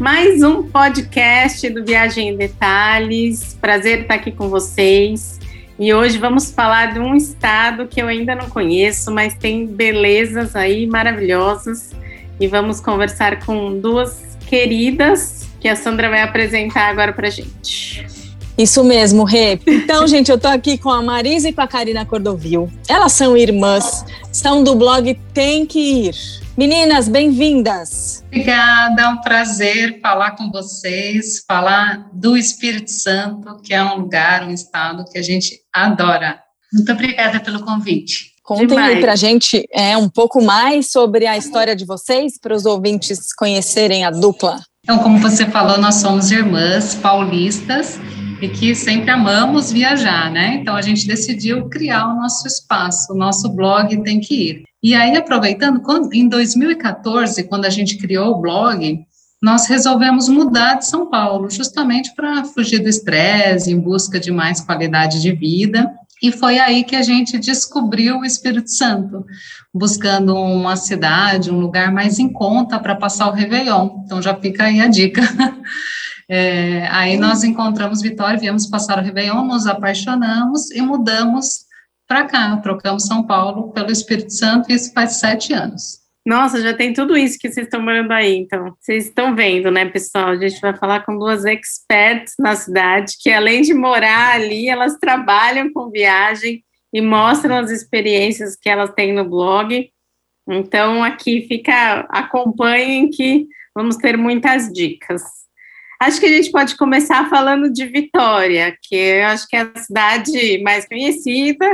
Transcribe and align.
Mais 0.00 0.42
um 0.42 0.62
podcast 0.62 1.68
do 1.68 1.84
Viagem 1.84 2.30
em 2.30 2.36
Detalhes. 2.36 3.54
Prazer 3.60 4.00
estar 4.00 4.14
aqui 4.14 4.32
com 4.32 4.48
vocês. 4.48 5.38
E 5.78 5.92
hoje 5.92 6.16
vamos 6.16 6.50
falar 6.50 6.94
de 6.94 6.98
um 6.98 7.14
estado 7.14 7.86
que 7.86 8.00
eu 8.00 8.08
ainda 8.08 8.34
não 8.34 8.48
conheço, 8.48 9.10
mas 9.10 9.34
tem 9.34 9.66
belezas 9.66 10.56
aí 10.56 10.86
maravilhosas. 10.86 11.90
E 12.40 12.46
vamos 12.46 12.80
conversar 12.80 13.44
com 13.44 13.78
duas 13.78 14.38
queridas 14.48 15.46
que 15.60 15.68
a 15.68 15.76
Sandra 15.76 16.08
vai 16.08 16.22
apresentar 16.22 16.88
agora 16.88 17.12
para 17.12 17.28
gente. 17.28 18.06
Isso 18.56 18.82
mesmo, 18.82 19.22
Rê. 19.24 19.60
Então, 19.66 20.06
gente, 20.06 20.30
eu 20.30 20.38
tô 20.38 20.48
aqui 20.48 20.78
com 20.78 20.88
a 20.88 21.02
Marisa 21.02 21.50
e 21.50 21.52
com 21.52 21.60
a 21.60 21.68
Karina 21.68 22.06
Cordovil. 22.06 22.70
Elas 22.88 23.12
são 23.12 23.36
irmãs, 23.36 24.06
são 24.32 24.64
do 24.64 24.74
blog 24.74 25.14
Tem 25.34 25.66
que 25.66 26.08
Ir. 26.08 26.39
Meninas, 26.60 27.08
bem-vindas. 27.08 28.22
Obrigada, 28.26 29.00
é 29.00 29.08
um 29.08 29.16
prazer 29.22 29.98
falar 30.02 30.32
com 30.32 30.50
vocês, 30.50 31.42
falar 31.48 32.10
do 32.12 32.36
Espírito 32.36 32.90
Santo, 32.90 33.62
que 33.62 33.72
é 33.72 33.82
um 33.82 34.00
lugar, 34.00 34.46
um 34.46 34.50
estado 34.50 35.06
que 35.10 35.16
a 35.16 35.22
gente 35.22 35.58
adora. 35.72 36.38
Muito 36.70 36.92
obrigada 36.92 37.40
pelo 37.40 37.64
convite. 37.64 38.32
Contem 38.42 38.66
Demais. 38.66 38.94
aí 38.94 39.00
pra 39.00 39.16
gente 39.16 39.64
é, 39.72 39.96
um 39.96 40.10
pouco 40.10 40.44
mais 40.44 40.90
sobre 40.90 41.26
a 41.26 41.34
história 41.34 41.74
de 41.74 41.86
vocês, 41.86 42.38
para 42.38 42.54
os 42.54 42.66
ouvintes 42.66 43.32
conhecerem 43.32 44.04
a 44.04 44.10
dupla. 44.10 44.60
Então, 44.84 44.98
como 44.98 45.16
você 45.16 45.46
falou, 45.46 45.78
nós 45.78 45.94
somos 45.94 46.30
irmãs 46.30 46.94
paulistas 46.94 47.98
e 48.38 48.50
que 48.50 48.74
sempre 48.74 49.08
amamos 49.08 49.72
viajar, 49.72 50.30
né? 50.30 50.58
Então 50.60 50.76
a 50.76 50.82
gente 50.82 51.06
decidiu 51.06 51.70
criar 51.70 52.06
o 52.08 52.16
nosso 52.16 52.46
espaço, 52.46 53.14
o 53.14 53.16
nosso 53.16 53.48
blog 53.48 54.02
tem 54.02 54.20
que 54.20 54.50
ir. 54.50 54.69
E 54.82 54.94
aí, 54.94 55.16
aproveitando, 55.16 55.82
em 56.12 56.28
2014, 56.28 57.44
quando 57.44 57.66
a 57.66 57.70
gente 57.70 57.98
criou 57.98 58.30
o 58.30 58.40
blog, 58.40 59.04
nós 59.42 59.66
resolvemos 59.66 60.28
mudar 60.28 60.74
de 60.74 60.86
São 60.86 61.08
Paulo, 61.08 61.50
justamente 61.50 62.14
para 62.14 62.44
fugir 62.44 62.78
do 62.78 62.88
estresse, 62.88 63.70
em 63.70 63.78
busca 63.78 64.20
de 64.20 64.30
mais 64.30 64.60
qualidade 64.60 65.20
de 65.20 65.32
vida. 65.32 65.90
E 66.22 66.30
foi 66.30 66.58
aí 66.58 66.84
que 66.84 66.94
a 66.94 67.02
gente 67.02 67.38
descobriu 67.38 68.18
o 68.18 68.24
Espírito 68.24 68.70
Santo, 68.70 69.24
buscando 69.72 70.34
uma 70.34 70.76
cidade, 70.76 71.50
um 71.50 71.58
lugar 71.58 71.90
mais 71.90 72.18
em 72.18 72.30
conta 72.30 72.78
para 72.78 72.94
passar 72.94 73.28
o 73.28 73.32
Réveillon. 73.32 74.02
Então 74.04 74.20
já 74.20 74.34
fica 74.34 74.64
aí 74.64 74.80
a 74.80 74.86
dica. 74.86 75.22
É, 76.32 76.86
aí 76.92 77.16
nós 77.16 77.42
encontramos 77.42 78.00
Vitória, 78.00 78.38
viemos 78.38 78.64
passar 78.64 79.00
o 79.00 79.02
Réveillon, 79.02 79.44
nos 79.44 79.66
apaixonamos 79.66 80.70
e 80.70 80.80
mudamos 80.80 81.64
para 82.10 82.24
cá, 82.24 82.56
trocamos 82.56 83.06
São 83.06 83.24
Paulo 83.24 83.70
pelo 83.70 83.92
Espírito 83.92 84.32
Santo, 84.32 84.68
e 84.68 84.74
isso 84.74 84.92
faz 84.92 85.20
sete 85.20 85.52
anos. 85.52 86.00
Nossa, 86.26 86.60
já 86.60 86.74
tem 86.74 86.92
tudo 86.92 87.16
isso 87.16 87.38
que 87.38 87.48
vocês 87.48 87.68
estão 87.68 87.80
morando 87.80 88.10
aí, 88.10 88.36
então. 88.36 88.74
Vocês 88.80 89.06
estão 89.06 89.36
vendo, 89.36 89.70
né, 89.70 89.84
pessoal? 89.84 90.30
A 90.30 90.36
gente 90.36 90.60
vai 90.60 90.76
falar 90.76 91.06
com 91.06 91.16
duas 91.16 91.44
experts 91.44 92.34
na 92.36 92.56
cidade, 92.56 93.14
que 93.20 93.30
além 93.30 93.62
de 93.62 93.72
morar 93.72 94.34
ali, 94.34 94.68
elas 94.68 94.98
trabalham 94.98 95.72
com 95.72 95.88
viagem 95.88 96.64
e 96.92 97.00
mostram 97.00 97.56
as 97.58 97.70
experiências 97.70 98.56
que 98.56 98.68
elas 98.68 98.90
têm 98.92 99.12
no 99.12 99.24
blog. 99.24 99.88
Então, 100.48 101.04
aqui 101.04 101.46
fica, 101.46 102.08
acompanhem 102.10 103.08
que 103.08 103.46
vamos 103.72 103.94
ter 103.96 104.16
muitas 104.16 104.68
dicas. 104.72 105.22
Acho 106.02 106.18
que 106.18 106.26
a 106.26 106.32
gente 106.32 106.50
pode 106.50 106.76
começar 106.76 107.30
falando 107.30 107.72
de 107.72 107.86
Vitória, 107.86 108.76
que 108.82 108.96
eu 108.96 109.26
acho 109.26 109.46
que 109.46 109.54
é 109.54 109.60
a 109.60 109.78
cidade 109.78 110.60
mais 110.60 110.88
conhecida. 110.88 111.64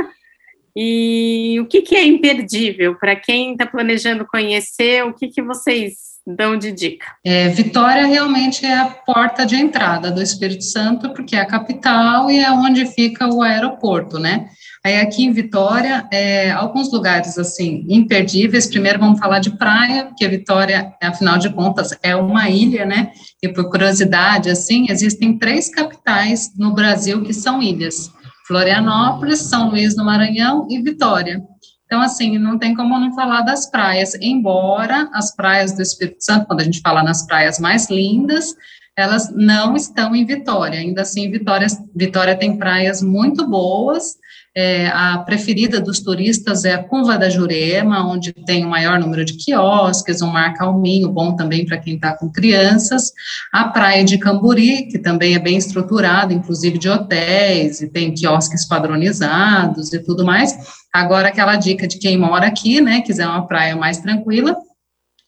E 0.79 1.59
o 1.59 1.65
que, 1.65 1.81
que 1.81 1.95
é 1.95 2.05
imperdível 2.05 2.93
para 2.99 3.15
quem 3.15 3.53
está 3.53 3.65
planejando 3.65 4.27
conhecer? 4.27 5.03
O 5.03 5.11
que, 5.11 5.27
que 5.27 5.41
vocês 5.41 5.93
dão 6.23 6.55
de 6.55 6.71
dica? 6.71 7.07
É, 7.25 7.49
Vitória 7.49 8.05
realmente 8.05 8.63
é 8.63 8.77
a 8.77 8.85
porta 8.85 9.43
de 9.43 9.55
entrada 9.55 10.11
do 10.11 10.21
Espírito 10.21 10.63
Santo, 10.63 11.09
porque 11.15 11.35
é 11.35 11.39
a 11.39 11.47
capital 11.47 12.29
e 12.29 12.37
é 12.37 12.51
onde 12.51 12.85
fica 12.85 13.27
o 13.27 13.41
aeroporto, 13.41 14.19
né? 14.19 14.49
Aí 14.85 14.99
aqui 14.99 15.23
em 15.23 15.31
Vitória, 15.31 16.07
é, 16.13 16.51
alguns 16.51 16.93
lugares 16.93 17.39
assim 17.39 17.83
imperdíveis. 17.89 18.67
Primeiro 18.67 18.99
vamos 18.99 19.19
falar 19.19 19.39
de 19.39 19.57
praia, 19.57 20.05
porque 20.05 20.27
Vitória, 20.27 20.93
afinal 21.01 21.39
de 21.39 21.49
contas, 21.49 21.97
é 22.03 22.15
uma 22.15 22.51
ilha, 22.51 22.85
né? 22.85 23.11
E 23.41 23.49
por 23.49 23.67
curiosidade, 23.71 24.51
assim, 24.51 24.85
existem 24.91 25.39
três 25.39 25.69
capitais 25.69 26.51
no 26.55 26.75
Brasil 26.75 27.23
que 27.23 27.33
são 27.33 27.63
ilhas: 27.63 28.11
Florianópolis, 28.47 29.39
São 29.39 29.69
Luís 29.69 29.95
do 29.95 30.05
Maranhão 30.05 30.65
e 30.69 30.81
Vitória. 30.81 31.41
Então, 31.85 32.01
assim, 32.01 32.37
não 32.37 32.57
tem 32.57 32.75
como 32.75 32.99
não 32.99 33.13
falar 33.13 33.41
das 33.41 33.69
praias, 33.69 34.13
embora 34.21 35.09
as 35.13 35.35
praias 35.35 35.73
do 35.73 35.81
Espírito 35.81 36.23
Santo, 36.23 36.45
quando 36.45 36.61
a 36.61 36.63
gente 36.63 36.81
fala 36.81 37.03
nas 37.03 37.25
praias 37.25 37.59
mais 37.59 37.89
lindas, 37.89 38.53
elas 38.97 39.33
não 39.33 39.75
estão 39.75 40.15
em 40.15 40.25
Vitória. 40.25 40.79
Ainda 40.79 41.03
assim, 41.03 41.29
Vitória, 41.31 41.67
Vitória 41.95 42.35
tem 42.35 42.57
praias 42.57 43.01
muito 43.01 43.47
boas, 43.47 44.17
é, 44.59 44.87
a 44.87 45.19
preferida 45.19 45.79
dos 45.79 45.99
turistas 45.99 46.65
é 46.65 46.73
a 46.73 46.83
Curva 46.83 47.15
da 47.15 47.29
Jurema, 47.29 48.11
onde 48.11 48.33
tem 48.33 48.65
o 48.65 48.67
maior 48.67 48.99
número 48.99 49.23
de 49.23 49.33
quiosques, 49.33 50.19
um 50.23 50.31
mar 50.31 50.55
calminho, 50.55 51.11
bom 51.11 51.35
também 51.35 51.63
para 51.63 51.77
quem 51.77 51.93
está 51.93 52.17
com 52.17 52.31
crianças. 52.31 53.11
A 53.53 53.65
Praia 53.65 54.03
de 54.03 54.17
Camburi, 54.17 54.87
que 54.87 54.97
também 54.97 55.35
é 55.35 55.39
bem 55.39 55.57
estruturada, 55.57 56.33
inclusive 56.33 56.79
de 56.79 56.89
hotéis, 56.89 57.81
e 57.81 57.87
tem 57.87 58.11
quiosques 58.15 58.67
padronizados 58.67 59.93
e 59.93 59.99
tudo 59.99 60.25
mais. 60.25 60.57
Agora, 60.91 61.27
aquela 61.27 61.55
dica 61.55 61.87
de 61.87 61.99
quem 61.99 62.17
mora 62.17 62.47
aqui, 62.47 62.81
né, 62.81 63.01
quiser 63.01 63.27
uma 63.27 63.45
praia 63.45 63.75
mais 63.75 63.99
tranquila, 63.99 64.57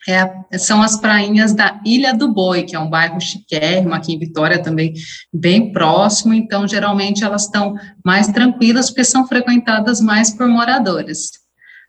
é, 0.07 0.57
são 0.57 0.81
as 0.81 0.97
prainhas 0.97 1.53
da 1.53 1.79
Ilha 1.85 2.13
do 2.13 2.31
Boi, 2.33 2.63
que 2.63 2.75
é 2.75 2.79
um 2.79 2.89
bairro 2.89 3.19
chiquérrimo, 3.19 3.93
aqui 3.93 4.13
em 4.13 4.19
Vitória 4.19 4.61
também, 4.61 4.93
bem 5.33 5.73
próximo, 5.73 6.33
então, 6.33 6.67
geralmente, 6.67 7.23
elas 7.23 7.43
estão 7.43 7.75
mais 8.03 8.27
tranquilas, 8.27 8.89
porque 8.89 9.03
são 9.03 9.27
frequentadas 9.27 9.99
mais 9.99 10.31
por 10.31 10.47
moradores. 10.47 11.31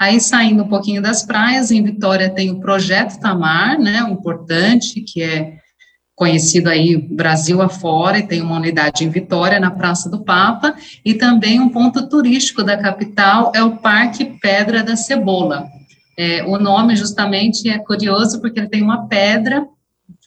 Aí, 0.01 0.19
saindo 0.21 0.65
um 0.65 0.69
pouquinho 0.69 1.01
das 1.01 1.23
praias, 1.23 1.71
em 1.71 1.83
Vitória 1.83 2.31
tem 2.31 2.51
o 2.51 2.61
Projeto 2.61 3.21
Tamar, 3.21 3.79
né, 3.79 4.03
um 4.03 4.13
importante, 4.13 5.03
que 5.03 5.23
é 5.23 5.59
conhecido 6.17 6.69
aí 6.69 6.97
Brasil 6.97 7.63
afora, 7.63 8.19
e 8.19 8.27
tem 8.27 8.43
uma 8.43 8.57
unidade 8.57 9.05
em 9.05 9.09
Vitória, 9.09 9.61
na 9.61 9.71
Praça 9.71 10.11
do 10.11 10.25
Papa, 10.25 10.75
e 11.05 11.15
também 11.15 11.61
um 11.61 11.69
ponto 11.69 12.09
turístico 12.09 12.63
da 12.63 12.77
capital 12.77 13.53
é 13.55 13.63
o 13.63 13.77
Parque 13.77 14.25
Pedra 14.41 14.83
da 14.83 14.97
Cebola, 14.97 15.67
é, 16.21 16.45
o 16.45 16.59
nome 16.59 16.95
justamente 16.97 17.67
é 17.71 17.79
curioso 17.79 18.43
porque 18.43 18.61
ele 18.61 18.69
tem 18.69 18.83
uma 18.83 19.09
pedra 19.09 19.67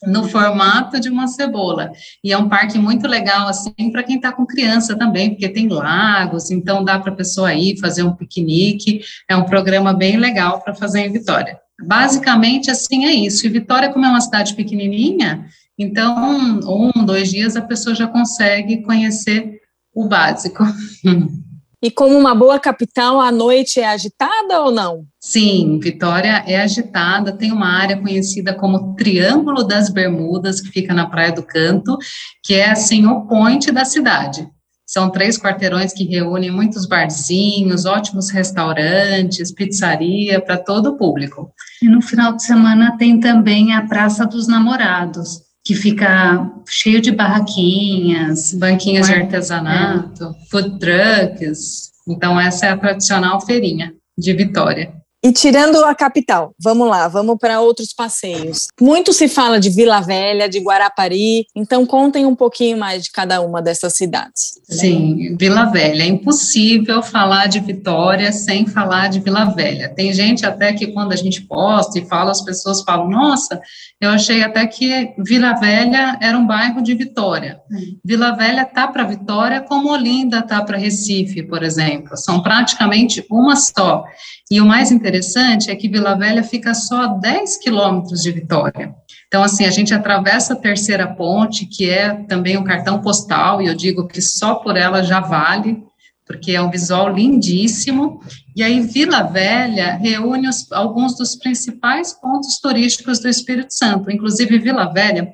no 0.08 0.28
formato 0.28 1.00
de 1.00 1.08
uma 1.08 1.28
cebola. 1.28 1.92
E 2.24 2.34
é 2.34 2.38
um 2.38 2.50
parque 2.50 2.80
muito 2.80 3.08
legal, 3.08 3.48
assim, 3.48 3.92
para 3.92 4.02
quem 4.02 4.16
está 4.16 4.32
com 4.32 4.44
criança 4.44 4.98
também, 4.98 5.30
porque 5.30 5.48
tem 5.48 5.68
lagos, 5.68 6.50
então 6.50 6.84
dá 6.84 6.98
para 6.98 7.14
a 7.14 7.16
pessoa 7.16 7.54
ir 7.54 7.80
fazer 7.80 8.02
um 8.02 8.16
piquenique. 8.16 9.02
É 9.30 9.36
um 9.36 9.44
programa 9.44 9.94
bem 9.94 10.18
legal 10.18 10.62
para 10.62 10.74
fazer 10.74 11.02
em 11.02 11.12
Vitória. 11.12 11.60
Basicamente, 11.86 12.72
assim, 12.72 13.06
é 13.06 13.12
isso. 13.12 13.46
E 13.46 13.50
Vitória, 13.50 13.94
como 13.94 14.04
é 14.04 14.10
uma 14.10 14.22
cidade 14.22 14.56
pequenininha, 14.56 15.46
então, 15.78 16.60
um, 16.64 17.06
dois 17.06 17.30
dias 17.30 17.56
a 17.56 17.62
pessoa 17.62 17.96
já 17.96 18.08
consegue 18.08 18.82
conhecer 18.82 19.60
o 19.94 20.08
básico. 20.08 20.64
E 21.84 21.92
como 21.92 22.18
uma 22.18 22.34
boa 22.34 22.58
capital, 22.58 23.20
a 23.20 23.30
noite 23.30 23.82
é 23.82 23.86
agitada 23.86 24.62
ou 24.62 24.72
não? 24.72 25.04
Sim, 25.20 25.78
Vitória 25.84 26.42
é 26.48 26.62
agitada, 26.62 27.36
tem 27.36 27.52
uma 27.52 27.68
área 27.68 27.98
conhecida 27.98 28.54
como 28.54 28.96
Triângulo 28.96 29.66
das 29.66 29.90
Bermudas, 29.90 30.62
que 30.62 30.70
fica 30.70 30.94
na 30.94 31.10
Praia 31.10 31.34
do 31.34 31.44
Canto, 31.44 31.98
que 32.42 32.54
é 32.54 32.72
assim 32.72 33.06
o 33.06 33.28
ponte 33.28 33.70
da 33.70 33.84
cidade. 33.84 34.48
São 34.88 35.12
três 35.12 35.38
quarteirões 35.38 35.92
que 35.92 36.06
reúnem 36.06 36.52
muitos 36.52 36.86
barzinhos, 36.86 37.84
ótimos 37.84 38.30
restaurantes, 38.30 39.54
pizzaria 39.54 40.40
para 40.40 40.58
todo 40.58 40.92
o 40.92 40.98
público. 40.98 41.52
E 41.82 41.90
no 41.90 42.02
final 42.02 42.34
de 42.34 42.44
semana 42.44 42.96
tem 42.98 43.20
também 43.20 43.74
a 43.74 43.86
Praça 43.86 44.26
dos 44.26 44.48
Namorados, 44.48 45.42
que 45.66 45.76
fica 45.76 46.52
cheio 46.68 47.00
de 47.00 47.12
barraquinhas, 47.12 48.54
banquinhas 48.54 49.08
de 49.08 49.14
artesanato, 49.14 50.26
é. 50.26 50.46
food 50.50 50.78
trucks. 50.80 51.92
Então, 52.08 52.40
essa 52.40 52.66
é 52.66 52.70
a 52.70 52.78
tradicional 52.78 53.40
feirinha 53.40 53.94
de 54.18 54.34
Vitória. 54.34 54.94
E 55.26 55.32
tirando 55.32 55.78
a 55.86 55.96
capital, 55.96 56.54
vamos 56.62 56.86
lá, 56.86 57.08
vamos 57.08 57.38
para 57.40 57.62
outros 57.62 57.94
passeios. 57.94 58.68
Muito 58.82 59.14
se 59.14 59.30
fala 59.30 59.58
de 59.58 59.70
Vila 59.70 60.02
Velha, 60.02 60.50
de 60.50 60.60
Guarapari, 60.60 61.48
então 61.56 61.86
contem 61.86 62.26
um 62.26 62.36
pouquinho 62.36 62.78
mais 62.78 63.04
de 63.04 63.12
cada 63.12 63.40
uma 63.40 63.62
dessas 63.62 63.96
cidades. 63.96 64.60
Sim, 64.70 65.38
Vila 65.40 65.66
Velha. 65.66 66.04
É 66.04 66.08
impossível 66.08 67.02
falar 67.02 67.48
de 67.48 67.62
Vitória 67.62 68.34
sem 68.34 68.66
falar 68.66 69.08
de 69.08 69.22
Vila 69.22 69.46
Velha. 69.46 69.94
Tem 69.96 70.12
gente 70.12 70.46
até 70.46 70.74
que 70.74 70.88
quando 70.88 71.14
a 71.14 71.16
gente 71.16 71.42
posta 71.42 71.98
e 71.98 72.06
fala, 72.06 72.32
as 72.32 72.42
pessoas 72.42 72.82
falam: 72.82 73.10
nossa, 73.10 73.62
eu 74.02 74.10
achei 74.10 74.44
até 74.44 74.68
que 74.68 75.14
Vila 75.18 75.54
Velha 75.54 76.18
era 76.22 76.38
um 76.38 76.46
bairro 76.46 76.82
de 76.82 76.94
Vitória. 76.96 77.62
Hum. 77.72 77.98
Vila 78.04 78.36
Velha 78.36 78.66
tá 78.66 78.90
para 78.90 79.06
Vitória 79.06 79.62
como 79.62 79.90
Olinda 79.90 80.42
tá 80.42 80.62
para 80.62 80.78
Recife, 80.78 81.44
por 81.44 81.64
exemplo. 81.64 82.18
São 82.18 82.42
praticamente 82.44 83.26
uma 83.32 83.56
só. 83.56 84.04
E 84.52 84.60
o 84.60 84.66
mais 84.66 84.92
interessante 84.92 85.72
é 85.72 85.76
que 85.76 85.90
Vila 85.90 86.16
Velha 86.16 86.44
fica 86.44 86.74
só 86.74 87.04
a 87.04 87.08
10 87.08 87.58
quilômetros 87.58 88.22
de 88.22 88.32
Vitória. 88.32 88.94
Então, 89.28 89.42
assim, 89.42 89.66
a 89.66 89.72
gente 89.72 89.94
atravessa 89.94 90.54
a 90.54 90.58
terceira 90.58 91.08
ponte, 91.08 91.66
que 91.66 91.90
é 91.90 92.14
também 92.26 92.58
um 92.58 92.64
cartão 92.64 93.02
postal, 93.02 93.62
e 93.62 93.68
eu 93.68 93.74
digo 93.74 94.08
que 94.08 94.22
só 94.22 94.56
por 94.56 94.78
ela 94.78 95.02
já 95.02 95.20
vale, 95.20 95.82
porque 96.26 96.52
é 96.52 96.62
um 96.62 96.70
visual 96.70 97.12
lindíssimo. 97.12 98.20
E 98.56 98.62
aí, 98.62 98.80
Vila 98.82 99.24
Velha 99.24 99.96
reúne 99.96 100.48
os, 100.48 100.72
alguns 100.72 101.18
dos 101.18 101.36
principais 101.36 102.14
pontos 102.14 102.60
turísticos 102.60 103.20
do 103.20 103.28
Espírito 103.28 103.74
Santo, 103.74 104.12
inclusive 104.12 104.60
Vila 104.60 104.92
Velha 104.94 105.34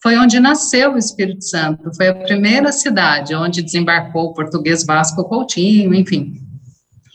foi 0.00 0.16
onde 0.16 0.38
nasceu 0.38 0.94
o 0.94 0.98
Espírito 0.98 1.44
Santo, 1.44 1.90
foi 1.96 2.08
a 2.08 2.14
primeira 2.14 2.70
cidade 2.70 3.34
onde 3.34 3.62
desembarcou 3.62 4.26
o 4.26 4.32
português 4.32 4.84
Vasco 4.84 5.24
Coutinho, 5.24 5.92
enfim. 5.92 6.47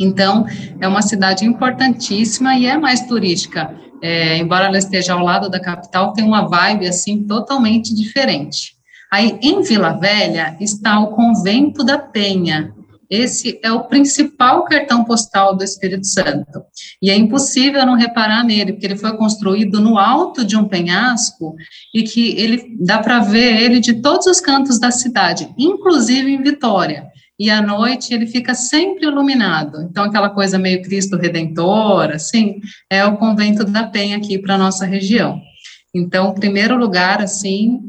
Então, 0.04 0.46
é 0.80 0.88
uma 0.88 1.02
cidade 1.02 1.46
importantíssima 1.46 2.56
e 2.56 2.66
é 2.66 2.78
mais 2.78 3.06
turística. 3.08 3.74
É, 4.02 4.38
embora 4.38 4.66
ela 4.66 4.78
esteja 4.78 5.14
ao 5.14 5.24
lado 5.24 5.50
da 5.50 5.60
capital, 5.60 6.14
tem 6.14 6.24
uma 6.24 6.48
vibe, 6.48 6.88
assim, 6.88 7.24
totalmente 7.24 7.96
diferente. 7.96 8.74
Aí, 9.12 9.38
em 9.42 9.62
Vila 9.62 9.94
Velha, 9.94 10.58
está 10.60 11.00
o 11.00 11.08
Convento 11.08 11.84
da 11.84 11.98
Penha, 11.98 12.74
esse 13.14 13.60
é 13.62 13.72
o 13.72 13.84
principal 13.84 14.64
cartão 14.64 15.04
postal 15.04 15.56
do 15.56 15.64
Espírito 15.64 16.08
Santo. 16.08 16.64
E 17.00 17.12
é 17.12 17.16
impossível 17.16 17.86
não 17.86 17.94
reparar 17.94 18.44
nele, 18.44 18.74
porque 18.74 18.88
ele 18.88 18.98
foi 18.98 19.16
construído 19.16 19.80
no 19.80 20.00
alto 20.00 20.44
de 20.44 20.58
um 20.58 20.68
penhasco 20.68 21.56
e 21.94 22.02
que 22.02 22.32
ele 22.32 22.76
dá 22.80 22.98
para 22.98 23.20
ver 23.20 23.62
ele 23.62 23.80
de 23.80 24.02
todos 24.02 24.26
os 24.26 24.40
cantos 24.40 24.80
da 24.80 24.90
cidade, 24.90 25.48
inclusive 25.56 26.32
em 26.34 26.42
Vitória. 26.42 27.13
E 27.40 27.50
à 27.50 27.62
noite 27.62 28.14
ele 28.14 28.28
fica 28.28 28.54
sempre 28.54 29.06
iluminado. 29.06 29.82
Então, 29.82 30.04
aquela 30.04 30.30
coisa 30.30 30.60
meio 30.60 30.82
Cristo 30.82 31.18
Redentor, 31.18 32.12
assim, 32.12 32.62
é 32.90 33.04
o 33.06 33.18
convento 33.18 33.64
da 33.64 33.84
Penha 33.88 34.18
aqui 34.18 34.38
para 34.38 34.58
nossa 34.58 34.86
região. 34.86 35.42
Então, 35.94 36.34
primeiro 36.34 36.78
lugar, 36.78 37.22
assim, 37.22 37.80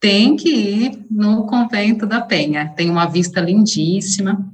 tem 0.00 0.36
que 0.36 0.50
ir 0.50 1.06
no 1.10 1.46
convento 1.46 2.06
da 2.06 2.20
Penha. 2.20 2.72
Tem 2.76 2.90
uma 2.90 3.06
vista 3.06 3.40
lindíssima, 3.40 4.44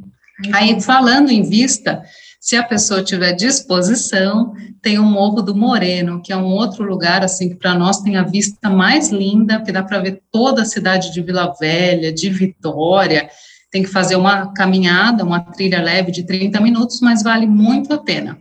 Aí, 0.52 0.80
falando 0.80 1.30
em 1.30 1.42
vista, 1.42 2.02
se 2.40 2.56
a 2.56 2.62
pessoa 2.62 3.02
tiver 3.02 3.32
disposição, 3.34 4.52
tem 4.82 4.98
o 4.98 5.04
Morro 5.04 5.40
do 5.40 5.54
Moreno, 5.54 6.20
que 6.22 6.32
é 6.32 6.36
um 6.36 6.46
outro 6.46 6.84
lugar, 6.84 7.22
assim, 7.22 7.50
que 7.50 7.54
para 7.54 7.74
nós 7.74 8.00
tem 8.00 8.16
a 8.16 8.24
vista 8.24 8.68
mais 8.68 9.10
linda, 9.10 9.58
porque 9.58 9.72
dá 9.72 9.82
para 9.82 10.00
ver 10.00 10.22
toda 10.32 10.62
a 10.62 10.66
cidade 10.66 11.12
de 11.12 11.22
Vila 11.22 11.54
Velha, 11.58 12.12
de 12.12 12.28
Vitória, 12.28 13.28
tem 13.74 13.82
que 13.82 13.88
fazer 13.88 14.14
uma 14.14 14.52
caminhada, 14.52 15.24
uma 15.24 15.40
trilha 15.40 15.82
leve 15.82 16.12
de 16.12 16.24
30 16.24 16.60
minutos, 16.60 17.00
mas 17.00 17.24
vale 17.24 17.44
muito 17.44 17.92
a 17.92 17.98
pena. 17.98 18.38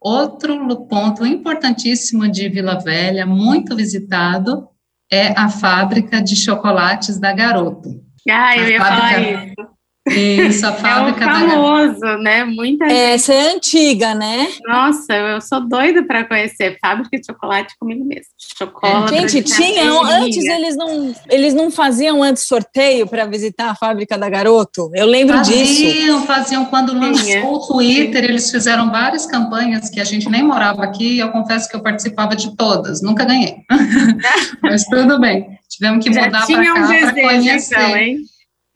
Outro 0.00 0.86
ponto 0.86 1.26
importantíssimo 1.26 2.30
de 2.30 2.48
Vila 2.48 2.78
Velha, 2.78 3.26
muito 3.26 3.74
visitado, 3.74 4.68
é 5.10 5.36
a 5.36 5.48
fábrica 5.48 6.22
de 6.22 6.36
chocolates 6.36 7.18
da 7.18 7.32
Garoto. 7.32 8.00
Ah, 8.30 8.56
eu 8.56 8.68
ia 8.68 8.78
fábrica, 8.78 9.08
falar 9.08 9.46
isso. 9.46 9.75
Isso, 10.08 10.64
a 10.66 10.72
fábrica 10.72 11.24
é 11.24 11.28
famoso, 11.28 12.00
da... 12.00 12.18
né? 12.18 12.44
Muita 12.44 12.84
Essa 12.86 13.34
é 13.34 13.54
antiga, 13.54 14.14
né? 14.14 14.48
Nossa, 14.64 15.12
eu 15.12 15.40
sou 15.40 15.60
doida 15.60 16.04
para 16.04 16.24
conhecer 16.24 16.78
fábrica 16.80 17.18
de 17.18 17.26
chocolate 17.26 17.74
comigo 17.78 18.04
mesmo. 18.04 18.26
Chocolate. 18.56 19.14
Gente, 19.14 19.42
tinham 19.42 20.04
antes 20.04 20.44
eles 20.44 20.76
não 20.76 21.14
eles 21.28 21.54
não 21.54 21.70
faziam 21.70 22.22
antes 22.22 22.44
sorteio 22.44 23.06
para 23.06 23.26
visitar 23.26 23.70
a 23.70 23.74
fábrica 23.74 24.16
da 24.16 24.28
Garoto. 24.28 24.90
Eu 24.94 25.06
lembro 25.06 25.36
faziam, 25.38 25.58
disso. 25.58 25.84
Faziam, 25.84 26.26
faziam 26.26 26.64
quando 26.66 26.94
lançou 26.94 27.54
o 27.54 27.66
Twitter, 27.66 28.24
eles 28.24 28.50
fizeram 28.50 28.90
várias 28.90 29.26
campanhas 29.26 29.90
que 29.90 30.00
a 30.00 30.04
gente 30.04 30.28
nem 30.28 30.42
morava 30.42 30.84
aqui. 30.84 31.18
Eu 31.18 31.30
confesso 31.30 31.68
que 31.68 31.74
eu 31.74 31.82
participava 31.82 32.36
de 32.36 32.54
todas, 32.56 33.02
nunca 33.02 33.24
ganhei. 33.24 33.56
Mas 34.62 34.84
tudo 34.84 35.18
bem. 35.18 35.58
Tivemos 35.68 36.04
que 36.04 36.10
mudar 36.10 36.46
para 36.46 36.64
cá 36.64 36.86
para 36.86 37.12
conhecer. 37.12 37.74
Então, 37.74 37.96
hein? 37.96 38.18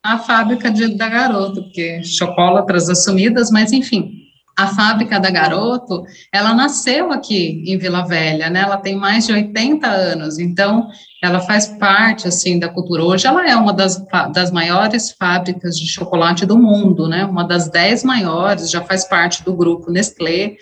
A 0.03 0.19
fábrica 0.19 0.71
de, 0.71 0.97
da 0.97 1.09
Garoto, 1.09 1.63
porque 1.65 2.03
chocolatras 2.03 2.89
assumidas, 2.89 3.51
mas 3.51 3.73
enfim, 3.73 4.21
a 4.61 4.67
fábrica 4.69 5.19
da 5.19 5.31
Garoto, 5.31 6.05
ela 6.33 6.53
nasceu 6.53 7.11
aqui 7.11 7.63
em 7.67 7.79
Vila 7.79 8.07
Velha, 8.07 8.51
né? 8.51 8.61
Ela 8.61 8.77
tem 8.77 8.95
mais 8.95 9.27
de 9.27 9.33
80 9.33 9.87
anos, 9.87 10.39
então 10.39 10.89
ela 11.23 11.41
faz 11.41 11.67
parte 11.67 12.29
assim 12.29 12.59
da 12.59 12.69
cultura. 12.69 13.03
Hoje 13.03 13.27
ela 13.27 13.49
é 13.49 13.57
uma 13.57 13.73
das, 13.73 14.05
das 14.35 14.51
maiores 14.51 15.13
fábricas 15.13 15.77
de 15.77 15.91
chocolate 15.91 16.45
do 16.45 16.59
mundo, 16.59 17.09
né? 17.09 17.25
Uma 17.25 17.45
das 17.45 17.71
dez 17.71 18.05
maiores, 18.05 18.71
já 18.71 18.83
faz 18.83 19.05
parte 19.05 19.43
do 19.43 19.55
grupo 19.55 19.91
Nestlé. 19.91 20.57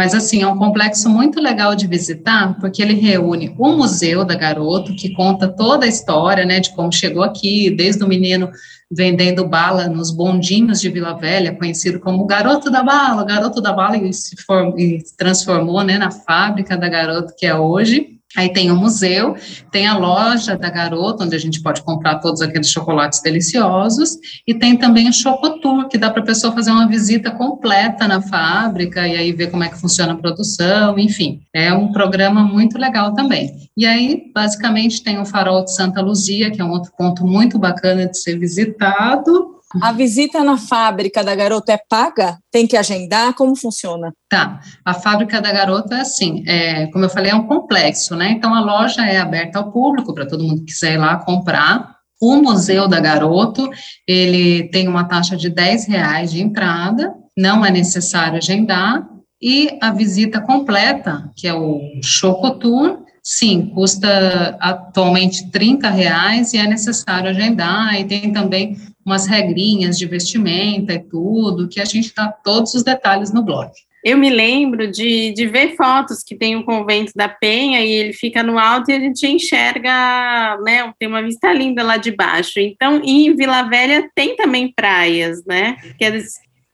Mas 0.00 0.14
assim, 0.14 0.40
é 0.40 0.46
um 0.46 0.56
complexo 0.56 1.10
muito 1.10 1.38
legal 1.42 1.74
de 1.74 1.86
visitar, 1.86 2.58
porque 2.58 2.80
ele 2.80 2.94
reúne 2.94 3.54
o 3.58 3.68
Museu 3.72 4.24
da 4.24 4.34
Garoto, 4.34 4.94
que 4.94 5.12
conta 5.12 5.46
toda 5.46 5.84
a 5.84 5.88
história, 5.90 6.42
né, 6.46 6.58
de 6.58 6.70
como 6.70 6.90
chegou 6.90 7.22
aqui, 7.22 7.68
desde 7.68 8.02
o 8.02 8.08
menino 8.08 8.50
vendendo 8.90 9.46
bala 9.46 9.88
nos 9.88 10.10
bondinhos 10.10 10.80
de 10.80 10.88
Vila 10.88 11.12
Velha, 11.12 11.54
conhecido 11.54 12.00
como 12.00 12.24
Garoto 12.24 12.70
da 12.70 12.82
Bala, 12.82 13.22
Garoto 13.26 13.60
da 13.60 13.74
Bala, 13.74 13.98
e 13.98 14.10
se, 14.14 14.36
for, 14.36 14.72
e 14.78 15.00
se 15.00 15.14
transformou 15.18 15.84
né, 15.84 15.98
na 15.98 16.10
fábrica 16.10 16.78
da 16.78 16.88
Garoto 16.88 17.34
que 17.36 17.44
é 17.44 17.54
hoje. 17.54 18.19
Aí 18.36 18.52
tem 18.52 18.70
o 18.70 18.76
museu, 18.76 19.34
tem 19.72 19.88
a 19.88 19.98
loja 19.98 20.56
da 20.56 20.70
Garota, 20.70 21.24
onde 21.24 21.34
a 21.34 21.38
gente 21.38 21.60
pode 21.60 21.82
comprar 21.82 22.20
todos 22.20 22.40
aqueles 22.40 22.70
chocolates 22.70 23.20
deliciosos, 23.20 24.16
e 24.46 24.54
tem 24.54 24.76
também 24.76 25.08
o 25.08 25.12
Chocotour, 25.12 25.88
que 25.88 25.98
dá 25.98 26.10
para 26.10 26.22
a 26.22 26.26
pessoa 26.26 26.52
fazer 26.52 26.70
uma 26.70 26.86
visita 26.86 27.32
completa 27.32 28.06
na 28.06 28.22
fábrica 28.22 29.06
e 29.06 29.16
aí 29.16 29.32
ver 29.32 29.50
como 29.50 29.64
é 29.64 29.68
que 29.68 29.80
funciona 29.80 30.12
a 30.12 30.16
produção, 30.16 30.96
enfim. 30.96 31.40
É 31.52 31.72
um 31.72 31.90
programa 31.90 32.44
muito 32.44 32.78
legal 32.78 33.14
também. 33.14 33.68
E 33.76 33.84
aí, 33.84 34.30
basicamente, 34.32 35.02
tem 35.02 35.18
o 35.18 35.24
Farol 35.24 35.64
de 35.64 35.74
Santa 35.74 36.00
Luzia, 36.00 36.52
que 36.52 36.60
é 36.60 36.64
um 36.64 36.70
outro 36.70 36.92
ponto 36.96 37.26
muito 37.26 37.58
bacana 37.58 38.06
de 38.06 38.16
ser 38.16 38.38
visitado, 38.38 39.59
a 39.80 39.92
visita 39.92 40.42
na 40.42 40.56
fábrica 40.56 41.22
da 41.22 41.34
garota 41.34 41.72
é 41.72 41.78
paga? 41.88 42.38
Tem 42.50 42.66
que 42.66 42.76
agendar? 42.76 43.34
Como 43.34 43.54
funciona? 43.54 44.12
Tá. 44.28 44.60
A 44.84 44.94
fábrica 44.94 45.40
da 45.40 45.52
garota 45.52 45.96
é 45.96 46.00
assim, 46.00 46.42
é, 46.46 46.86
como 46.88 47.04
eu 47.04 47.10
falei, 47.10 47.30
é 47.30 47.34
um 47.34 47.46
complexo, 47.46 48.16
né? 48.16 48.32
Então 48.32 48.54
a 48.54 48.60
loja 48.60 49.06
é 49.06 49.18
aberta 49.18 49.58
ao 49.58 49.70
público 49.70 50.12
para 50.12 50.26
todo 50.26 50.42
mundo 50.42 50.60
que 50.60 50.72
quiser 50.72 50.94
ir 50.94 50.98
lá 50.98 51.16
comprar. 51.16 51.96
O 52.20 52.36
Museu 52.36 52.86
da 52.86 53.00
Garoto, 53.00 53.70
ele 54.06 54.68
tem 54.68 54.88
uma 54.88 55.04
taxa 55.04 55.36
de 55.36 55.48
10 55.48 55.86
reais 55.86 56.30
de 56.30 56.42
entrada, 56.42 57.14
não 57.36 57.64
é 57.64 57.70
necessário 57.70 58.36
agendar, 58.36 59.08
e 59.40 59.78
a 59.80 59.90
visita 59.90 60.38
completa, 60.38 61.30
que 61.34 61.48
é 61.48 61.54
o 61.54 61.80
Chocotour, 62.02 62.98
sim, 63.22 63.70
custa 63.74 64.56
atualmente 64.60 65.50
30 65.50 65.88
reais 65.88 66.52
e 66.52 66.58
é 66.58 66.66
necessário 66.66 67.30
agendar, 67.30 67.98
e 67.98 68.04
tem 68.04 68.32
também 68.32 68.76
umas 69.04 69.26
regrinhas 69.26 69.98
de 69.98 70.06
vestimenta 70.06 70.94
e 70.94 70.98
tudo, 70.98 71.68
que 71.68 71.80
a 71.80 71.84
gente 71.84 72.12
dá 72.14 72.28
todos 72.28 72.74
os 72.74 72.82
detalhes 72.82 73.32
no 73.32 73.42
blog. 73.42 73.70
Eu 74.02 74.16
me 74.16 74.30
lembro 74.30 74.90
de, 74.90 75.32
de 75.32 75.46
ver 75.46 75.76
fotos 75.76 76.22
que 76.22 76.34
tem 76.34 76.56
o 76.56 76.64
convento 76.64 77.12
da 77.14 77.28
Penha 77.28 77.84
e 77.84 77.90
ele 77.90 78.12
fica 78.14 78.42
no 78.42 78.58
alto 78.58 78.90
e 78.90 78.94
a 78.94 79.00
gente 79.00 79.26
enxerga, 79.26 80.56
né? 80.64 80.90
Tem 80.98 81.06
uma 81.06 81.22
vista 81.22 81.52
linda 81.52 81.82
lá 81.82 81.98
de 81.98 82.10
baixo. 82.10 82.58
Então, 82.58 83.02
em 83.04 83.34
Vila 83.36 83.62
Velha 83.64 84.08
tem 84.14 84.36
também 84.36 84.72
praias, 84.74 85.44
né? 85.44 85.76
Que 85.98 86.06
é, 86.06 86.18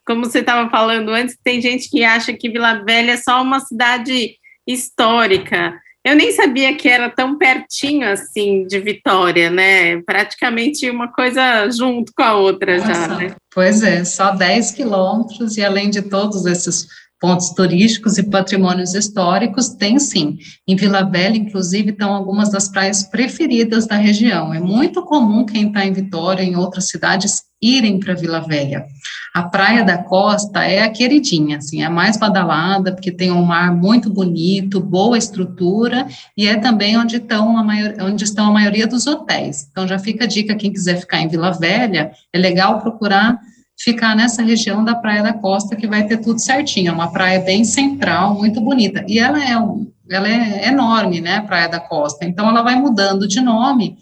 como 0.06 0.24
você 0.24 0.38
estava 0.38 0.70
falando 0.70 1.08
antes, 1.10 1.36
tem 1.42 1.60
gente 1.60 1.90
que 1.90 2.04
acha 2.04 2.32
que 2.32 2.48
Vila 2.48 2.84
Velha 2.84 3.12
é 3.12 3.16
só 3.16 3.42
uma 3.42 3.58
cidade 3.58 4.36
histórica. 4.64 5.74
Eu 6.06 6.14
nem 6.14 6.30
sabia 6.30 6.72
que 6.76 6.88
era 6.88 7.10
tão 7.10 7.36
pertinho 7.36 8.08
assim 8.08 8.64
de 8.64 8.78
Vitória, 8.78 9.50
né? 9.50 10.00
Praticamente 10.02 10.88
uma 10.88 11.12
coisa 11.12 11.68
junto 11.68 12.12
com 12.16 12.22
a 12.22 12.36
outra 12.36 12.78
Nossa, 12.78 12.94
já, 12.94 13.08
né? 13.08 13.34
Pois 13.52 13.82
é, 13.82 14.04
só 14.04 14.30
10 14.30 14.70
quilômetros 14.70 15.56
e 15.56 15.64
além 15.64 15.90
de 15.90 16.02
todos 16.02 16.46
esses 16.46 16.86
pontos 17.26 17.50
turísticos 17.50 18.18
e 18.18 18.22
patrimônios 18.22 18.94
históricos, 18.94 19.70
tem 19.70 19.98
sim. 19.98 20.38
Em 20.64 20.76
Vila 20.76 21.02
Velha, 21.02 21.36
inclusive, 21.36 21.90
estão 21.90 22.14
algumas 22.14 22.50
das 22.50 22.68
praias 22.68 23.02
preferidas 23.02 23.84
da 23.84 23.96
região. 23.96 24.54
É 24.54 24.60
muito 24.60 25.02
comum 25.02 25.44
quem 25.44 25.66
está 25.66 25.84
em 25.84 25.92
Vitória, 25.92 26.44
em 26.44 26.54
outras 26.54 26.88
cidades, 26.88 27.42
irem 27.60 27.98
para 27.98 28.14
Vila 28.14 28.38
Velha. 28.38 28.86
A 29.34 29.42
Praia 29.42 29.82
da 29.82 29.98
Costa 29.98 30.62
é 30.62 30.84
a 30.84 30.88
queridinha, 30.88 31.56
assim, 31.56 31.82
é 31.82 31.86
a 31.86 31.90
mais 31.90 32.16
badalada, 32.16 32.92
porque 32.92 33.10
tem 33.10 33.32
um 33.32 33.44
mar 33.44 33.74
muito 33.74 34.08
bonito, 34.08 34.78
boa 34.78 35.18
estrutura, 35.18 36.06
e 36.36 36.46
é 36.46 36.56
também 36.60 36.96
onde 36.96 37.16
estão 37.16 37.58
a, 37.58 37.64
maior, 37.64 37.92
onde 38.02 38.22
estão 38.22 38.46
a 38.46 38.52
maioria 38.52 38.86
dos 38.86 39.04
hotéis. 39.08 39.66
Então, 39.68 39.88
já 39.88 39.98
fica 39.98 40.22
a 40.22 40.28
dica, 40.28 40.54
quem 40.54 40.72
quiser 40.72 41.00
ficar 41.00 41.20
em 41.20 41.28
Vila 41.28 41.50
Velha, 41.50 42.12
é 42.32 42.38
legal 42.38 42.80
procurar 42.80 43.36
ficar 43.78 44.16
nessa 44.16 44.42
região 44.42 44.84
da 44.84 44.94
Praia 44.94 45.22
da 45.22 45.32
Costa, 45.32 45.76
que 45.76 45.86
vai 45.86 46.06
ter 46.06 46.18
tudo 46.18 46.38
certinho, 46.38 46.90
é 46.90 46.92
uma 46.92 47.12
praia 47.12 47.40
bem 47.40 47.64
central, 47.64 48.34
muito 48.34 48.60
bonita, 48.60 49.04
e 49.06 49.18
ela 49.18 49.42
é, 49.42 49.56
ela 50.10 50.28
é 50.28 50.68
enorme, 50.68 51.20
né, 51.20 51.40
Praia 51.42 51.68
da 51.68 51.80
Costa, 51.80 52.24
então 52.24 52.48
ela 52.48 52.62
vai 52.62 52.76
mudando 52.76 53.28
de 53.28 53.40
nome, 53.40 53.96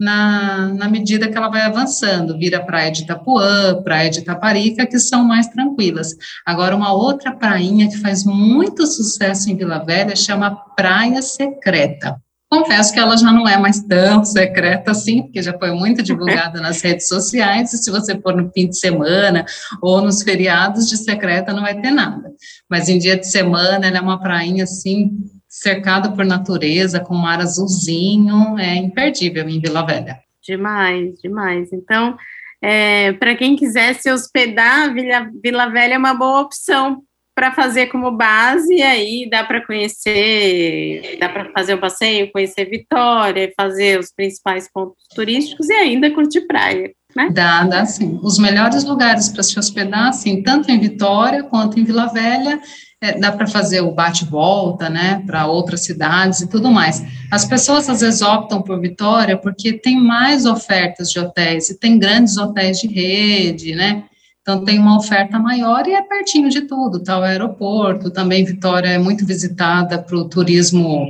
na, 0.00 0.68
na 0.68 0.88
medida 0.88 1.28
que 1.28 1.36
ela 1.36 1.50
vai 1.50 1.60
avançando, 1.60 2.38
vira 2.38 2.64
praia 2.64 2.90
de 2.90 3.02
Itapuã, 3.02 3.82
praia 3.82 4.08
de 4.08 4.20
Itaparica, 4.20 4.86
que 4.86 4.98
são 4.98 5.22
mais 5.22 5.46
tranquilas. 5.48 6.16
Agora, 6.46 6.74
uma 6.74 6.90
outra 6.90 7.32
prainha 7.32 7.86
que 7.86 7.98
faz 7.98 8.24
muito 8.24 8.86
sucesso 8.86 9.50
em 9.50 9.56
Vila 9.56 9.84
Velha 9.84 10.16
chama 10.16 10.56
Praia 10.74 11.20
Secreta. 11.20 12.16
Confesso 12.50 12.92
que 12.92 12.98
ela 12.98 13.16
já 13.16 13.30
não 13.30 13.48
é 13.48 13.56
mais 13.56 13.80
tão 13.80 14.24
secreta 14.24 14.90
assim, 14.90 15.22
porque 15.22 15.40
já 15.40 15.56
foi 15.56 15.70
muito 15.70 16.02
divulgada 16.02 16.60
nas 16.60 16.82
redes 16.82 17.06
sociais, 17.06 17.72
e 17.72 17.78
se 17.78 17.92
você 17.92 18.20
for 18.20 18.36
no 18.36 18.50
fim 18.50 18.68
de 18.68 18.76
semana 18.76 19.44
ou 19.80 20.00
nos 20.00 20.24
feriados 20.24 20.88
de 20.88 20.96
secreta, 20.96 21.52
não 21.52 21.62
vai 21.62 21.80
ter 21.80 21.92
nada. 21.92 22.32
Mas 22.68 22.88
em 22.88 22.98
dia 22.98 23.16
de 23.16 23.28
semana, 23.28 23.86
ela 23.86 23.98
é 23.98 24.00
uma 24.00 24.20
prainha 24.20 24.64
assim, 24.64 25.12
cercada 25.48 26.10
por 26.10 26.24
natureza, 26.24 26.98
com 26.98 27.14
mar 27.14 27.40
azulzinho, 27.40 28.58
é 28.58 28.74
imperdível 28.74 29.48
em 29.48 29.60
Vila 29.60 29.86
Velha. 29.86 30.18
Demais, 30.42 31.20
demais. 31.22 31.72
Então, 31.72 32.16
é, 32.60 33.12
para 33.12 33.36
quem 33.36 33.54
quiser 33.54 33.94
se 33.94 34.10
hospedar, 34.10 34.92
Vila, 34.92 35.30
Vila 35.40 35.68
Velha 35.68 35.94
é 35.94 35.98
uma 35.98 36.14
boa 36.14 36.40
opção 36.40 37.00
para 37.34 37.52
fazer 37.52 37.86
como 37.86 38.10
base, 38.10 38.74
e 38.74 38.82
aí 38.82 39.28
dá 39.30 39.44
para 39.44 39.64
conhecer, 39.64 41.16
dá 41.18 41.28
para 41.28 41.50
fazer 41.52 41.74
o 41.74 41.80
passeio, 41.80 42.30
conhecer 42.32 42.66
Vitória, 42.66 43.52
fazer 43.56 43.98
os 43.98 44.12
principais 44.12 44.70
pontos 44.70 44.96
turísticos 45.14 45.68
e 45.68 45.72
ainda 45.72 46.10
curtir 46.10 46.42
praia. 46.42 46.92
Né? 47.16 47.30
Dá, 47.32 47.64
dá 47.64 47.84
sim. 47.86 48.20
Os 48.22 48.38
melhores 48.38 48.84
lugares 48.84 49.28
para 49.28 49.42
se 49.42 49.58
hospedar, 49.58 50.08
assim, 50.08 50.42
tanto 50.42 50.70
em 50.70 50.78
Vitória 50.78 51.42
quanto 51.42 51.78
em 51.78 51.84
Vila 51.84 52.06
Velha, 52.06 52.60
é, 53.02 53.18
dá 53.18 53.32
para 53.32 53.46
fazer 53.46 53.80
o 53.80 53.92
bate-volta, 53.92 54.90
né, 54.90 55.22
para 55.26 55.46
outras 55.46 55.84
cidades 55.84 56.42
e 56.42 56.48
tudo 56.48 56.70
mais. 56.70 57.02
As 57.30 57.46
pessoas 57.46 57.88
às 57.88 58.00
vezes 58.00 58.20
optam 58.20 58.60
por 58.60 58.78
Vitória 58.78 59.38
porque 59.38 59.72
tem 59.72 59.98
mais 59.98 60.44
ofertas 60.44 61.10
de 61.10 61.18
hotéis 61.18 61.70
e 61.70 61.78
tem 61.78 61.98
grandes 61.98 62.36
hotéis 62.36 62.78
de 62.78 62.86
rede, 62.86 63.74
né? 63.74 64.04
Então, 64.42 64.64
tem 64.64 64.78
uma 64.78 64.96
oferta 64.96 65.38
maior 65.38 65.86
e 65.86 65.92
é 65.92 66.02
pertinho 66.02 66.48
de 66.48 66.62
tudo, 66.62 67.02
tá? 67.02 67.18
O 67.18 67.22
aeroporto, 67.22 68.10
também 68.10 68.44
Vitória 68.44 68.88
é 68.88 68.98
muito 68.98 69.26
visitada 69.26 70.02
para 70.02 70.16
o 70.16 70.28
turismo 70.28 71.06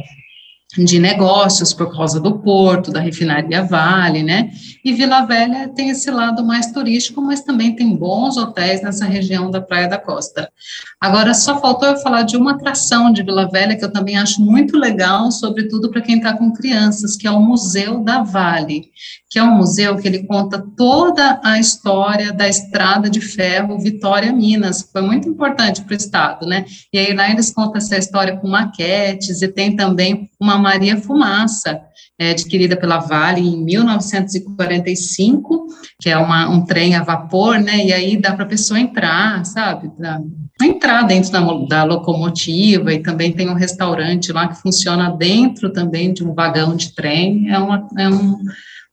de 0.78 1.00
negócios 1.00 1.74
por 1.74 1.94
causa 1.94 2.20
do 2.20 2.38
porto, 2.38 2.92
da 2.92 3.00
refinaria 3.00 3.62
Vale, 3.64 4.22
né? 4.22 4.50
E 4.84 4.92
Vila 4.92 5.26
Velha 5.26 5.68
tem 5.68 5.90
esse 5.90 6.10
lado 6.10 6.44
mais 6.44 6.70
turístico, 6.70 7.20
mas 7.20 7.42
também 7.42 7.74
tem 7.74 7.96
bons 7.96 8.36
hotéis 8.36 8.80
nessa 8.80 9.04
região 9.04 9.50
da 9.50 9.60
Praia 9.60 9.88
da 9.88 9.98
Costa. 9.98 10.50
Agora, 11.00 11.34
só 11.34 11.60
faltou 11.60 11.88
eu 11.88 11.96
falar 11.96 12.22
de 12.22 12.36
uma 12.36 12.52
atração 12.52 13.12
de 13.12 13.22
Vila 13.22 13.48
Velha 13.48 13.76
que 13.76 13.84
eu 13.84 13.92
também 13.92 14.16
acho 14.16 14.40
muito 14.40 14.78
legal, 14.78 15.30
sobretudo 15.32 15.90
para 15.90 16.00
quem 16.00 16.18
está 16.18 16.36
com 16.36 16.52
crianças, 16.52 17.16
que 17.16 17.26
é 17.26 17.30
o 17.30 17.40
Museu 17.40 18.04
da 18.04 18.22
Vale, 18.22 18.84
que 19.28 19.38
é 19.38 19.42
um 19.42 19.56
museu 19.56 19.96
que 19.96 20.08
ele 20.08 20.24
conta 20.24 20.64
toda 20.76 21.40
a 21.44 21.58
história 21.58 22.32
da 22.32 22.48
estrada 22.48 23.08
de 23.08 23.20
ferro 23.20 23.78
Vitória 23.78 24.32
Minas, 24.32 24.82
que 24.82 24.92
foi 24.92 25.02
muito 25.02 25.28
importante 25.28 25.82
para 25.82 25.92
o 25.92 25.96
estado, 25.96 26.46
né? 26.46 26.64
E 26.92 26.98
aí 26.98 27.14
lá 27.14 27.30
eles 27.30 27.52
contam 27.52 27.78
essa 27.78 27.96
história 27.96 28.36
com 28.36 28.48
maquetes 28.48 29.40
e 29.40 29.48
tem 29.48 29.76
também 29.76 30.28
uma 30.40 30.58
Maria 30.60 30.96
Fumaça, 30.96 31.80
é, 32.18 32.32
adquirida 32.32 32.76
pela 32.76 32.98
Vale 32.98 33.40
em 33.40 33.64
1945, 33.64 35.66
que 35.98 36.10
é 36.10 36.18
uma, 36.18 36.50
um 36.50 36.64
trem 36.64 36.94
a 36.94 37.02
vapor, 37.02 37.58
né? 37.58 37.86
E 37.86 37.92
aí 37.92 38.16
dá 38.16 38.34
para 38.34 38.44
a 38.44 38.48
pessoa 38.48 38.78
entrar, 38.78 39.44
sabe? 39.46 39.90
Pra, 39.96 40.20
entrar 40.62 41.02
dentro 41.04 41.32
da, 41.32 41.40
da, 41.66 41.84
locomotiva 41.84 42.92
e 42.92 43.02
também 43.02 43.32
tem 43.32 43.48
um 43.48 43.54
restaurante 43.54 44.32
lá 44.32 44.48
que 44.48 44.60
funciona 44.60 45.10
dentro 45.10 45.72
também 45.72 46.12
de 46.12 46.22
um 46.22 46.34
vagão 46.34 46.76
de 46.76 46.94
trem. 46.94 47.50
É 47.50 47.58
uma, 47.58 47.88
é 47.98 48.08
um, 48.08 48.36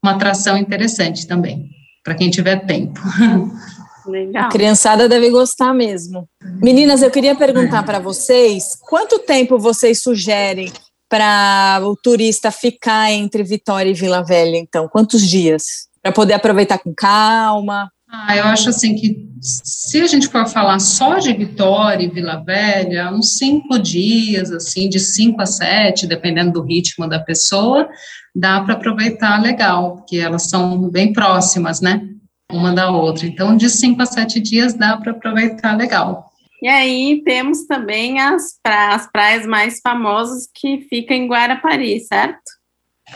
uma 0.01 0.13
atração 0.13 0.57
interessante 0.57 1.27
também, 1.27 1.69
para 2.03 2.15
quem 2.15 2.29
tiver 2.29 2.65
tempo. 2.65 3.01
Legal. 4.07 4.45
A 4.45 4.49
criançada 4.49 5.09
deve 5.09 5.29
gostar 5.29 5.73
mesmo. 5.73 6.27
Meninas, 6.61 7.01
eu 7.01 7.11
queria 7.11 7.35
perguntar 7.35 7.83
para 7.83 7.99
vocês 7.99 8.77
quanto 8.87 9.19
tempo 9.19 9.59
vocês 9.59 10.01
sugerem 10.01 10.71
para 11.09 11.79
o 11.83 11.95
turista 11.95 12.51
ficar 12.51 13.11
entre 13.11 13.43
Vitória 13.43 13.89
e 13.89 13.93
Vila 13.93 14.23
Velha, 14.23 14.57
então? 14.57 14.87
Quantos 14.87 15.27
dias? 15.27 15.87
Para 16.01 16.11
poder 16.11 16.33
aproveitar 16.33 16.77
com 16.77 16.93
calma? 16.93 17.89
Ah, 18.09 18.37
eu 18.37 18.45
acho 18.45 18.69
assim 18.69 18.95
que 18.95 19.27
se 19.41 19.99
a 19.99 20.07
gente 20.07 20.29
for 20.29 20.47
falar 20.47 20.79
só 20.79 21.19
de 21.19 21.33
Vitória 21.33 22.05
e 22.05 22.09
Vila 22.09 22.41
Velha, 22.41 23.11
uns 23.11 23.37
cinco 23.37 23.77
dias, 23.77 24.49
assim, 24.49 24.87
de 24.87 24.97
cinco 24.99 25.41
a 25.41 25.45
sete, 25.45 26.07
dependendo 26.07 26.53
do 26.53 26.63
ritmo 26.63 27.07
da 27.07 27.19
pessoa, 27.19 27.89
dá 28.33 28.61
para 28.61 28.75
aproveitar 28.75 29.41
legal, 29.41 29.97
porque 29.97 30.17
elas 30.17 30.43
são 30.43 30.89
bem 30.89 31.11
próximas, 31.11 31.81
né? 31.81 32.01
Uma 32.49 32.73
da 32.73 32.89
outra. 32.89 33.27
Então, 33.27 33.57
de 33.57 33.69
cinco 33.69 34.01
a 34.01 34.05
sete 34.05 34.39
dias 34.39 34.73
dá 34.73 34.95
para 34.95 35.11
aproveitar 35.11 35.75
legal. 35.75 36.31
E 36.61 36.67
aí 36.67 37.21
temos 37.23 37.65
também 37.67 38.19
as, 38.19 38.59
pra, 38.63 38.95
as 38.95 39.11
praias 39.11 39.45
mais 39.45 39.79
famosas 39.79 40.47
que 40.53 40.81
ficam 40.89 41.15
em 41.15 41.27
Guarapari, 41.27 41.99
certo? 41.99 42.41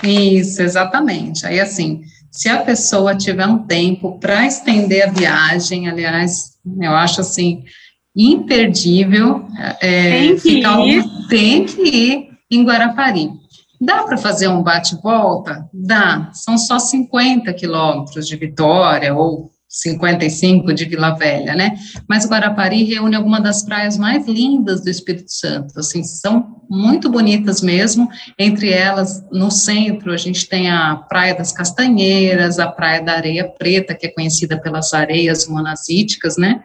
Isso, 0.03 0.61
exatamente. 0.61 1.45
Aí, 1.45 1.59
assim, 1.59 2.01
se 2.31 2.47
a 2.47 2.61
pessoa 2.63 3.15
tiver 3.15 3.45
um 3.45 3.65
tempo 3.65 4.17
para 4.19 4.45
estender 4.45 5.07
a 5.07 5.11
viagem, 5.11 5.89
aliás, 5.89 6.57
eu 6.79 6.91
acho 6.91 7.21
assim, 7.21 7.63
imperdível. 8.15 9.45
É, 9.81 10.19
tem 10.19 10.35
que 10.37 10.59
ir. 10.59 11.03
tem 11.27 11.65
que 11.65 11.81
ir 11.81 12.29
em 12.49 12.63
Guarapari. 12.63 13.31
Dá 13.79 14.03
para 14.03 14.17
fazer 14.17 14.47
um 14.47 14.61
bate-volta? 14.61 15.67
Dá. 15.73 16.29
São 16.33 16.57
só 16.57 16.77
50 16.77 17.51
quilômetros 17.53 18.27
de 18.27 18.35
Vitória 18.35 19.13
ou 19.13 19.51
55 19.71 20.73
de 20.73 20.83
Vila 20.83 21.11
Velha, 21.11 21.55
né? 21.55 21.77
Mas 22.07 22.27
Guarapari 22.27 22.83
reúne 22.83 23.15
algumas 23.15 23.41
das 23.41 23.63
praias 23.63 23.97
mais 23.97 24.27
lindas 24.27 24.83
do 24.83 24.89
Espírito 24.89 25.31
Santo, 25.31 25.79
assim, 25.79 26.03
são 26.03 26.61
muito 26.69 27.09
bonitas 27.09 27.61
mesmo. 27.61 28.09
Entre 28.37 28.69
elas, 28.69 29.23
no 29.31 29.49
centro, 29.49 30.11
a 30.11 30.17
gente 30.17 30.47
tem 30.47 30.69
a 30.69 30.97
Praia 31.07 31.33
das 31.33 31.53
Castanheiras, 31.53 32.59
a 32.59 32.67
Praia 32.67 33.01
da 33.01 33.13
Areia 33.13 33.47
Preta, 33.47 33.95
que 33.95 34.07
é 34.07 34.11
conhecida 34.11 34.61
pelas 34.61 34.93
areias 34.93 35.47
monazíticas, 35.47 36.35
né? 36.35 36.61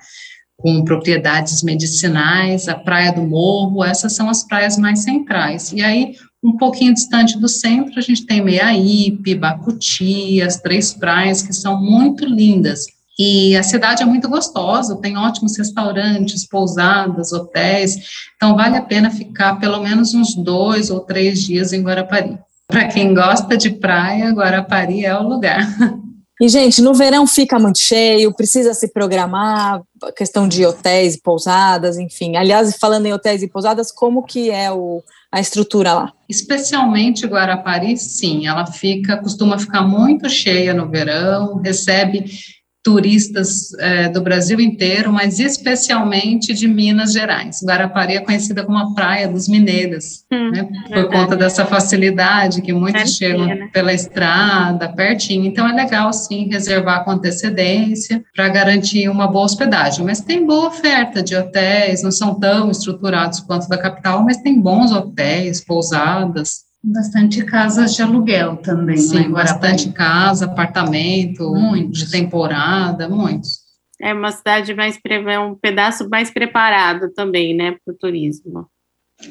Com 0.56 0.84
propriedades 0.84 1.62
medicinais, 1.62 2.66
a 2.66 2.74
Praia 2.74 3.12
do 3.12 3.22
Morro, 3.22 3.84
essas 3.84 4.14
são 4.14 4.28
as 4.28 4.42
praias 4.42 4.76
mais 4.76 5.04
centrais. 5.04 5.72
E 5.72 5.80
aí, 5.80 6.14
um 6.42 6.56
pouquinho 6.56 6.94
distante 6.94 7.38
do 7.38 7.48
centro, 7.48 7.98
a 7.98 8.02
gente 8.02 8.26
tem 8.26 8.42
Meiaípe, 8.42 9.34
Bacuti, 9.36 10.42
as 10.42 10.56
três 10.56 10.92
praias 10.92 11.42
que 11.42 11.52
são 11.52 11.80
muito 11.80 12.24
lindas. 12.24 12.95
E 13.18 13.56
a 13.56 13.62
cidade 13.62 14.02
é 14.02 14.06
muito 14.06 14.28
gostosa, 14.28 15.00
tem 15.00 15.16
ótimos 15.16 15.56
restaurantes, 15.56 16.46
pousadas, 16.46 17.32
hotéis, 17.32 17.96
então 18.36 18.54
vale 18.54 18.76
a 18.76 18.82
pena 18.82 19.10
ficar 19.10 19.56
pelo 19.56 19.80
menos 19.80 20.12
uns 20.12 20.34
dois 20.34 20.90
ou 20.90 21.00
três 21.00 21.42
dias 21.42 21.72
em 21.72 21.82
Guarapari. 21.82 22.38
Para 22.68 22.88
quem 22.88 23.14
gosta 23.14 23.56
de 23.56 23.70
praia, 23.70 24.32
Guarapari 24.32 25.04
é 25.04 25.16
o 25.18 25.26
lugar. 25.26 25.66
E, 26.38 26.50
gente, 26.50 26.82
no 26.82 26.92
verão 26.92 27.26
fica 27.26 27.58
muito 27.58 27.78
cheio, 27.78 28.34
precisa 28.34 28.74
se 28.74 28.92
programar, 28.92 29.80
questão 30.14 30.46
de 30.46 30.66
hotéis 30.66 31.14
e 31.14 31.22
pousadas, 31.22 31.96
enfim. 31.96 32.36
Aliás, 32.36 32.76
falando 32.78 33.06
em 33.06 33.12
hotéis 33.14 33.42
e 33.42 33.48
pousadas, 33.48 33.90
como 33.90 34.22
que 34.22 34.50
é 34.50 34.70
o, 34.70 35.02
a 35.32 35.40
estrutura 35.40 35.94
lá? 35.94 36.12
Especialmente 36.28 37.26
Guarapari, 37.26 37.96
sim, 37.96 38.46
ela 38.46 38.66
fica, 38.66 39.16
costuma 39.16 39.58
ficar 39.58 39.80
muito 39.80 40.28
cheia 40.28 40.74
no 40.74 40.90
verão, 40.90 41.56
recebe 41.56 42.26
turistas 42.86 43.74
é, 43.80 44.08
do 44.08 44.20
Brasil 44.20 44.60
inteiro, 44.60 45.12
mas 45.12 45.40
especialmente 45.40 46.54
de 46.54 46.68
Minas 46.68 47.12
Gerais. 47.12 47.58
Guarapari 47.64 48.14
é 48.14 48.20
conhecida 48.20 48.62
como 48.62 48.78
a 48.78 48.94
praia 48.94 49.26
dos 49.26 49.48
mineiros, 49.48 50.24
hum, 50.30 50.52
né, 50.52 50.68
por 50.94 51.10
conta 51.10 51.34
dessa 51.34 51.66
facilidade 51.66 52.62
que 52.62 52.72
muitos 52.72 53.16
chegam 53.16 53.44
né? 53.46 53.68
pela 53.72 53.92
estrada, 53.92 54.88
pertinho. 54.90 55.46
Então 55.46 55.68
é 55.68 55.72
legal 55.72 56.12
sim 56.12 56.48
reservar 56.48 57.04
com 57.04 57.10
antecedência 57.10 58.22
para 58.36 58.48
garantir 58.48 59.08
uma 59.08 59.26
boa 59.26 59.46
hospedagem. 59.46 60.04
Mas 60.04 60.20
tem 60.20 60.46
boa 60.46 60.68
oferta 60.68 61.20
de 61.24 61.34
hotéis, 61.34 62.04
não 62.04 62.12
são 62.12 62.38
tão 62.38 62.70
estruturados 62.70 63.40
quanto 63.40 63.68
da 63.68 63.76
capital, 63.76 64.22
mas 64.22 64.36
tem 64.36 64.60
bons 64.60 64.92
hotéis, 64.92 65.60
pousadas. 65.60 66.65
Bastante 66.88 67.44
casas 67.44 67.96
de 67.96 68.02
aluguel 68.02 68.58
também. 68.58 68.96
Sim, 68.96 69.32
bastante 69.32 69.90
casa, 69.90 70.44
apartamento, 70.44 71.52
muitos. 71.52 71.98
de 71.98 72.10
temporada, 72.12 73.08
muitos. 73.08 73.58
É 74.00 74.14
uma 74.14 74.30
cidade 74.30 74.72
mais, 74.72 74.96
é 75.04 75.38
um 75.40 75.56
pedaço 75.56 76.08
mais 76.08 76.30
preparado 76.30 77.12
também, 77.12 77.56
né, 77.56 77.72
para 77.84 77.92
o 77.92 77.96
turismo. 77.96 78.68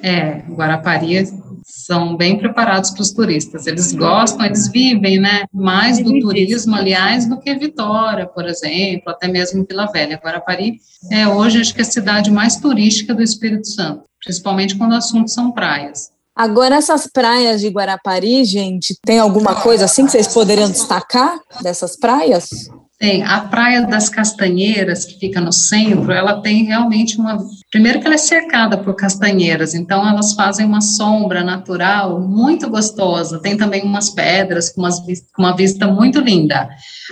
É, 0.02 0.40
Guarapari 0.50 1.28
são 1.64 2.18
bem 2.18 2.38
preparados 2.38 2.90
para 2.90 3.04
os 3.04 3.14
turistas. 3.14 3.68
Eles 3.68 3.94
gostam, 3.94 4.46
eles 4.46 4.68
vivem, 4.68 5.18
né, 5.18 5.46
mais 5.54 6.04
do 6.04 6.20
turismo, 6.20 6.76
aliás, 6.76 7.26
do 7.26 7.40
que 7.40 7.56
Vitória, 7.56 8.26
por 8.26 8.46
exemplo, 8.46 9.12
até 9.12 9.30
mesmo 9.30 9.66
Vila 9.66 9.86
Velha. 9.86 10.20
Guarapari 10.22 10.80
é 11.10 11.26
hoje 11.26 11.62
acho 11.62 11.74
que 11.74 11.82
a 11.82 11.86
cidade 11.86 12.30
mais 12.32 12.58
turística 12.58 13.14
do 13.14 13.24
Espírito 13.24 13.68
Santo, 13.68 14.04
principalmente 14.22 14.76
quando 14.76 14.92
o 14.92 14.98
assunto 14.98 15.30
são 15.30 15.52
praias. 15.52 16.15
Agora, 16.36 16.76
essas 16.76 17.08
praias 17.08 17.62
de 17.62 17.70
Guarapari, 17.70 18.44
gente, 18.44 18.98
tem 19.06 19.20
alguma 19.20 19.56
coisa 19.56 19.86
assim 19.86 20.06
que 20.06 20.12
vocês 20.12 20.28
poderiam 20.28 20.70
destacar 20.70 21.40
dessas 21.62 21.98
praias? 21.98 22.50
Tem. 22.98 23.24
A 23.24 23.42
Praia 23.42 23.86
das 23.86 24.08
Castanheiras, 24.08 25.04
que 25.04 25.20
fica 25.20 25.42
no 25.42 25.52
centro, 25.52 26.12
ela 26.14 26.42
tem 26.42 26.64
realmente 26.64 27.18
uma. 27.18 27.38
Primeiro, 27.70 28.00
que 28.00 28.06
ela 28.06 28.16
é 28.16 28.18
cercada 28.18 28.78
por 28.78 28.96
castanheiras, 28.96 29.74
então 29.74 30.08
elas 30.08 30.34
fazem 30.34 30.66
uma 30.66 30.80
sombra 30.80 31.44
natural 31.44 32.22
muito 32.22 32.70
gostosa. 32.70 33.40
Tem 33.40 33.58
também 33.58 33.84
umas 33.84 34.10
pedras 34.10 34.70
com 34.70 34.82
umas, 34.82 35.02
uma 35.38 35.56
vista 35.56 35.88
muito 35.88 36.20
linda. 36.20 36.70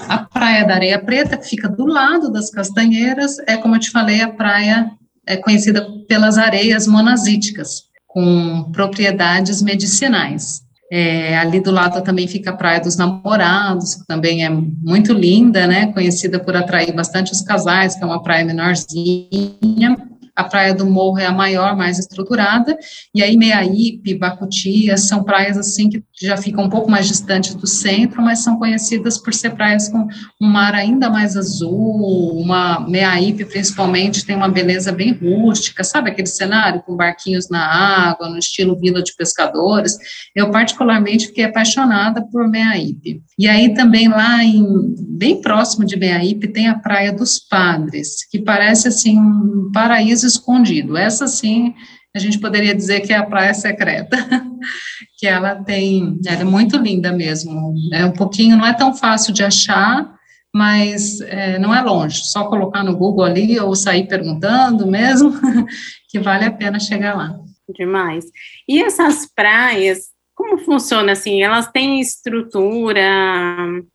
A 0.08 0.20
Praia 0.20 0.66
da 0.66 0.76
Areia 0.76 1.04
Preta, 1.04 1.38
que 1.38 1.50
fica 1.50 1.68
do 1.68 1.86
lado 1.86 2.32
das 2.32 2.50
castanheiras, 2.50 3.38
é, 3.46 3.58
como 3.58 3.76
eu 3.76 3.80
te 3.80 3.92
falei, 3.92 4.22
a 4.22 4.32
praia 4.32 4.90
é 5.26 5.36
conhecida 5.36 5.86
pelas 6.08 6.38
areias 6.38 6.88
monazíticas, 6.88 7.84
com 8.14 8.70
propriedades 8.72 9.62
medicinais. 9.62 10.62
É, 10.92 11.36
ali 11.38 11.60
do 11.60 11.72
lado 11.72 12.04
também 12.04 12.28
fica 12.28 12.52
a 12.52 12.56
Praia 12.56 12.80
dos 12.80 12.96
Namorados, 12.96 13.96
que 13.96 14.06
também 14.06 14.46
é 14.46 14.50
muito 14.50 15.12
linda, 15.12 15.66
né? 15.66 15.92
Conhecida 15.92 16.40
por 16.40 16.56
atrair 16.56 16.94
bastante 16.94 17.32
os 17.32 17.42
casais, 17.42 17.96
que 17.96 18.04
é 18.04 18.06
uma 18.06 18.22
praia 18.22 18.46
menorzinha 18.46 20.13
a 20.36 20.44
Praia 20.44 20.74
do 20.74 20.86
Morro 20.86 21.20
é 21.20 21.26
a 21.26 21.32
maior, 21.32 21.76
mais 21.76 22.00
estruturada, 22.00 22.78
e 23.14 23.22
aí 23.22 23.38
Meaípe, 23.38 24.16
Bacutia, 24.16 24.98
são 24.98 25.24
praias 25.24 25.58
assim 25.58 25.90
que 25.90 26.04
já 26.22 26.36
ficam 26.36 26.64
um 26.64 26.70
pouco 26.70 26.90
mais 26.90 27.08
distantes 27.08 27.54
do 27.56 27.68
centro, 27.68 28.22
mas 28.22 28.44
são 28.44 28.58
conhecidas 28.58 29.18
por 29.18 29.34
ser 29.34 29.52
praias 29.52 29.90
com 29.90 30.08
um 30.42 30.48
mar 30.48 30.74
ainda 30.74 31.10
mais 31.10 31.38
azul, 31.38 32.40
uma 32.40 32.80
Meaípe 32.80 33.46
principalmente 33.46 34.26
tem 34.26 34.36
uma 34.36 34.50
beleza 34.50 34.92
bem 34.92 35.14
rústica, 35.14 35.84
sabe 35.84 36.10
aquele 36.10 36.28
cenário 36.28 36.82
com 36.82 36.96
barquinhos 36.96 37.50
na 37.50 37.64
água, 37.64 38.30
no 38.30 38.38
estilo 38.38 38.78
vila 38.80 39.04
de 39.04 39.16
pescadores, 39.16 39.98
eu 40.36 40.50
particularmente 40.50 41.28
fiquei 41.28 41.44
apaixonada 41.46 42.22
por 42.32 42.48
Meaípe. 42.50 43.22
E 43.38 43.48
aí 43.48 43.74
também 43.74 44.08
lá 44.08 44.44
em, 44.44 44.96
bem 45.10 45.42
próximo 45.42 45.86
de 45.86 45.96
Meaípe 45.96 46.48
tem 46.48 46.68
a 46.68 46.78
Praia 46.78 47.12
dos 47.12 47.40
Padres, 47.40 48.26
que 48.30 48.40
parece 48.40 48.88
assim 48.88 49.20
um 49.20 49.70
paraíso 49.72 50.23
escondido. 50.28 50.98
Essa 50.98 51.28
sim, 51.28 51.74
a 52.16 52.20
gente 52.20 52.40
poderia 52.40 52.76
dizer 52.76 53.02
que 53.02 53.12
é 53.12 53.18
a 53.18 53.26
praia 53.26 53.54
secreta, 53.54 54.18
que 55.18 55.26
ela 55.26 55.56
tem, 55.56 56.20
ela 56.26 56.42
é 56.42 56.46
muito 56.46 56.78
linda 56.78 57.12
mesmo. 57.12 57.74
É 57.92 58.06
um 58.06 58.14
pouquinho, 58.14 58.58
não 58.58 58.66
é 58.66 58.74
tão 58.74 58.94
fácil 58.94 59.34
de 59.34 59.44
achar, 59.44 60.14
mas 60.54 61.20
é, 61.22 61.58
não 61.58 61.74
é 61.74 61.82
longe. 61.82 62.24
Só 62.26 62.48
colocar 62.48 62.84
no 62.84 62.96
Google 62.96 63.26
ali 63.26 63.60
ou 63.60 63.76
sair 63.76 64.08
perguntando 64.08 64.86
mesmo, 64.86 65.34
que 66.10 66.20
vale 66.20 66.46
a 66.46 66.52
pena 66.52 66.80
chegar 66.80 67.16
lá. 67.16 67.36
Demais. 67.76 68.26
E 68.68 68.82
essas 68.82 69.26
praias, 69.26 70.10
como 70.36 70.60
funciona 70.60 71.14
assim? 71.14 71.42
Elas 71.42 71.72
têm 71.72 72.00
estrutura, 72.00 73.02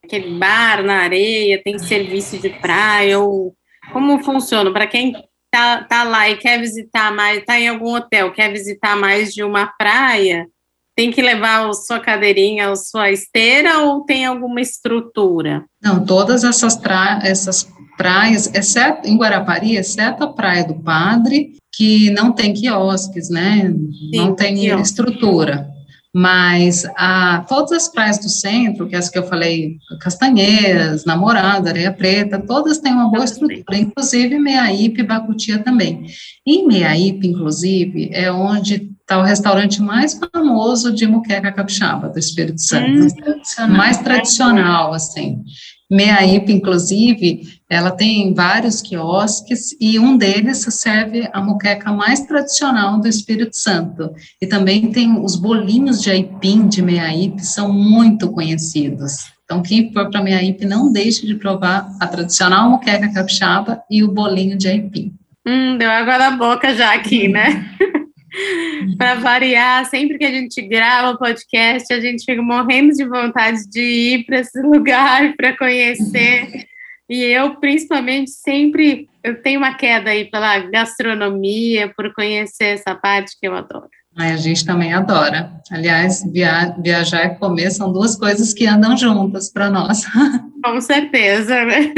aquele 0.05 0.37
bar 0.39 0.83
na 0.83 1.03
areia, 1.03 1.63
tem 1.63 1.79
serviço 1.79 2.39
de 2.39 2.51
praia 2.51 3.21
ou 3.21 3.55
como 3.93 4.23
funciona? 4.23 4.73
Para 4.73 4.87
quem 4.87 5.15
tá, 5.51 5.83
tá 5.85 6.03
lá 6.05 6.29
e 6.29 6.37
quer 6.37 6.61
visitar 6.61 7.15
mais, 7.15 7.45
tá 7.45 7.59
em 7.59 7.69
algum 7.69 7.95
hotel, 7.95 8.33
quer 8.33 8.53
visitar 8.53 8.97
mais 8.97 9.33
de 9.33 9.43
uma 9.43 9.67
praia, 9.67 10.47
tem 10.97 11.11
que 11.11 11.23
levar 11.23 11.69
a 11.69 11.73
sua 11.73 12.01
cadeirinha, 12.01 12.71
a 12.71 12.77
sua 12.77 13.11
esteira 13.11 13.79
ou 13.81 14.05
tem 14.05 14.27
alguma 14.27 14.61
estrutura? 14.61 15.65
Não, 15.83 16.05
todas 16.05 16.43
essas, 16.43 16.77
pra, 16.77 17.21
essas 17.23 17.69
praias, 17.97 18.53
exceto 18.53 19.09
em 19.09 19.17
Guarapari, 19.17 19.77
exceto 19.77 20.25
a 20.25 20.33
Praia 20.33 20.65
do 20.65 20.75
Padre, 20.75 21.57
que 21.73 22.11
não 22.11 22.33
tem 22.33 22.53
quiosques, 22.53 23.31
né? 23.31 23.71
Sim, 23.71 24.11
não 24.17 24.35
tem 24.35 24.57
quiosque. 24.57 24.83
estrutura. 24.83 25.69
Mas 26.21 26.85
a, 26.97 27.45
todas 27.49 27.71
as 27.71 27.87
praias 27.87 28.19
do 28.19 28.29
centro, 28.29 28.89
que 28.89 28.97
é 28.97 28.99
as 28.99 29.09
que 29.09 29.17
eu 29.17 29.23
falei, 29.23 29.77
Castanheiras, 30.01 31.05
Namorada, 31.05 31.71
Areia 31.71 31.93
Preta, 31.93 32.41
todas 32.45 32.79
têm 32.79 32.93
uma 32.93 33.09
boa 33.09 33.25
estrutura, 33.25 33.79
inclusive 33.79 34.37
Meiaípe 34.37 35.01
e 35.01 35.05
Bacutia 35.05 35.61
também. 35.61 36.07
Em 36.45 36.67
Meiaípe, 36.67 37.29
inclusive, 37.29 38.11
é 38.13 38.33
onde 38.33 38.91
está 39.01 39.21
o 39.21 39.23
restaurante 39.23 39.81
mais 39.81 40.19
famoso 40.35 40.93
de 40.93 41.07
muqueca 41.07 41.53
capixaba 41.53 42.09
do 42.09 42.19
Espírito 42.19 42.61
Santo, 42.61 43.07
hum, 43.07 43.69
mais 43.69 43.99
tradicional, 43.99 44.93
assim. 44.93 45.45
Meaípe, 45.91 46.53
inclusive, 46.53 47.43
ela 47.69 47.91
tem 47.91 48.35
vários 48.35 48.83
quiosques 48.83 49.75
e 49.81 49.99
um 49.99 50.19
deles 50.19 50.59
serve 50.69 51.29
a 51.33 51.41
moqueca 51.41 51.91
mais 51.93 52.21
tradicional 52.21 53.01
do 53.01 53.09
Espírito 53.09 53.57
Santo. 53.57 54.13
E 54.41 54.47
também 54.47 54.93
tem 54.93 55.19
os 55.19 55.35
bolinhos 55.35 56.03
de 56.03 56.11
aipim 56.11 56.69
de 56.69 56.83
Meaípe, 56.83 57.45
são 57.45 57.73
muito 57.73 58.31
conhecidos. 58.31 59.33
Então, 59.45 59.63
quem 59.63 59.91
for 59.91 60.11
para 60.11 60.23
Meaípe, 60.23 60.67
não 60.67 60.93
deixe 60.93 61.27
de 61.27 61.35
provar 61.35 61.91
a 61.99 62.07
tradicional 62.07 62.69
moqueca 62.69 63.11
capixaba 63.11 63.83
e 63.91 64.05
o 64.05 64.13
bolinho 64.13 64.59
de 64.59 64.69
aipim. 64.69 65.15
Hum, 65.47 65.79
deu 65.79 65.91
água 65.91 66.19
na 66.19 66.33
boca 66.33 66.75
já 66.75 66.93
aqui, 66.93 67.29
né? 67.29 67.65
Para 68.99 69.15
variar, 69.15 69.85
sempre 69.87 70.19
que 70.19 70.25
a 70.25 70.31
gente 70.31 70.61
grava 70.63 71.17
podcast, 71.17 71.91
a 71.95 72.01
gente 72.01 72.25
fica 72.25 72.43
morrendo 72.43 72.93
de 72.93 73.07
vontade 73.07 73.65
de 73.71 73.81
ir 73.81 74.27
para 74.27 74.41
esse 74.41 74.61
lugar 74.67 75.35
para 75.37 75.57
conhecer. 75.57 76.67
E 77.09 77.23
eu, 77.23 77.55
principalmente, 77.57 78.31
sempre 78.33 79.09
eu 79.23 79.41
tenho 79.41 79.61
uma 79.61 79.75
queda 79.75 80.11
aí 80.11 80.25
pela 80.25 80.59
gastronomia, 80.59 81.93
por 81.97 82.13
conhecer 82.13 82.75
essa 82.75 82.95
parte 82.95 83.37
que 83.41 83.47
eu 83.47 83.55
adoro. 83.55 83.89
a 84.33 84.37
gente 84.37 84.67
também 84.67 84.93
adora. 84.93 85.53
Aliás, 85.71 86.25
via 86.31 86.75
viajar 86.83 87.25
e 87.25 87.35
comer 87.37 87.71
são 87.71 87.93
duas 87.93 88.17
coisas 88.17 88.53
que 88.53 88.67
andam 88.67 88.97
juntas 88.97 89.51
para 89.51 89.71
nós. 89.71 90.05
Com 90.63 90.81
certeza, 90.81 91.65
né? 91.65 91.93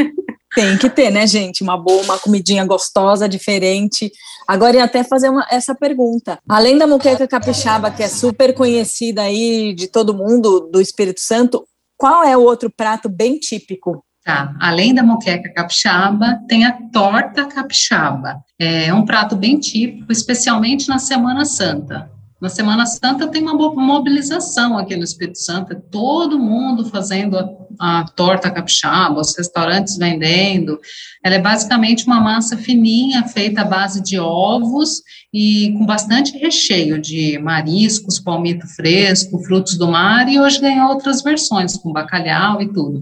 Tem 0.54 0.76
que 0.76 0.90
ter, 0.90 1.10
né, 1.10 1.26
gente? 1.26 1.62
Uma 1.62 1.76
boa, 1.76 2.02
uma 2.02 2.18
comidinha 2.18 2.64
gostosa, 2.64 3.28
diferente. 3.28 4.10
Agora, 4.48 4.76
ia 4.76 4.84
até 4.84 5.04
fazer 5.04 5.28
uma, 5.28 5.46
essa 5.50 5.74
pergunta. 5.74 6.38
Além 6.48 6.76
da 6.76 6.86
muqueca 6.86 7.28
capixaba, 7.28 7.90
que 7.90 8.02
é 8.02 8.08
super 8.08 8.52
conhecida 8.52 9.22
aí 9.22 9.72
de 9.72 9.86
todo 9.86 10.14
mundo, 10.14 10.68
do 10.72 10.80
Espírito 10.80 11.20
Santo, 11.20 11.64
qual 11.96 12.24
é 12.24 12.36
o 12.36 12.42
outro 12.42 12.70
prato 12.70 13.08
bem 13.08 13.38
típico? 13.38 14.04
Tá, 14.24 14.54
além 14.60 14.94
da 14.94 15.02
moqueca 15.02 15.52
capixaba, 15.52 16.40
tem 16.46 16.66
a 16.66 16.72
torta 16.92 17.46
capixaba. 17.46 18.42
É 18.58 18.92
um 18.92 19.04
prato 19.04 19.34
bem 19.34 19.58
típico, 19.58 20.12
especialmente 20.12 20.88
na 20.88 20.98
Semana 20.98 21.44
Santa. 21.44 22.10
Na 22.40 22.48
Semana 22.48 22.86
Santa 22.86 23.28
tem 23.28 23.42
uma 23.42 23.52
mobilização 23.52 24.78
aqui 24.78 24.96
no 24.96 25.04
Espírito 25.04 25.38
Santo, 25.38 25.74
é 25.74 25.76
todo 25.76 26.38
mundo 26.38 26.86
fazendo 26.86 27.36
a, 27.38 28.00
a, 28.00 28.04
torta 28.04 28.50
capixaba, 28.50 29.20
os 29.20 29.36
restaurantes 29.36 29.98
vendendo. 29.98 30.80
Ela 31.22 31.34
é 31.34 31.38
basicamente 31.38 32.06
uma 32.06 32.18
massa 32.18 32.56
fininha, 32.56 33.28
feita 33.28 33.60
à 33.60 33.64
base 33.64 34.02
de 34.02 34.18
ovos 34.18 35.02
e 35.32 35.74
com 35.76 35.84
bastante 35.84 36.38
recheio 36.38 36.98
de 36.98 37.38
mariscos, 37.38 38.18
palmito 38.18 38.66
fresco, 38.66 39.38
frutos 39.44 39.76
do 39.76 39.88
mar, 39.88 40.26
e 40.26 40.40
hoje 40.40 40.62
ganhou 40.62 40.88
outras 40.88 41.22
versões, 41.22 41.76
com 41.76 41.92
bacalhau 41.92 42.62
e 42.62 42.72
tudo. 42.72 43.00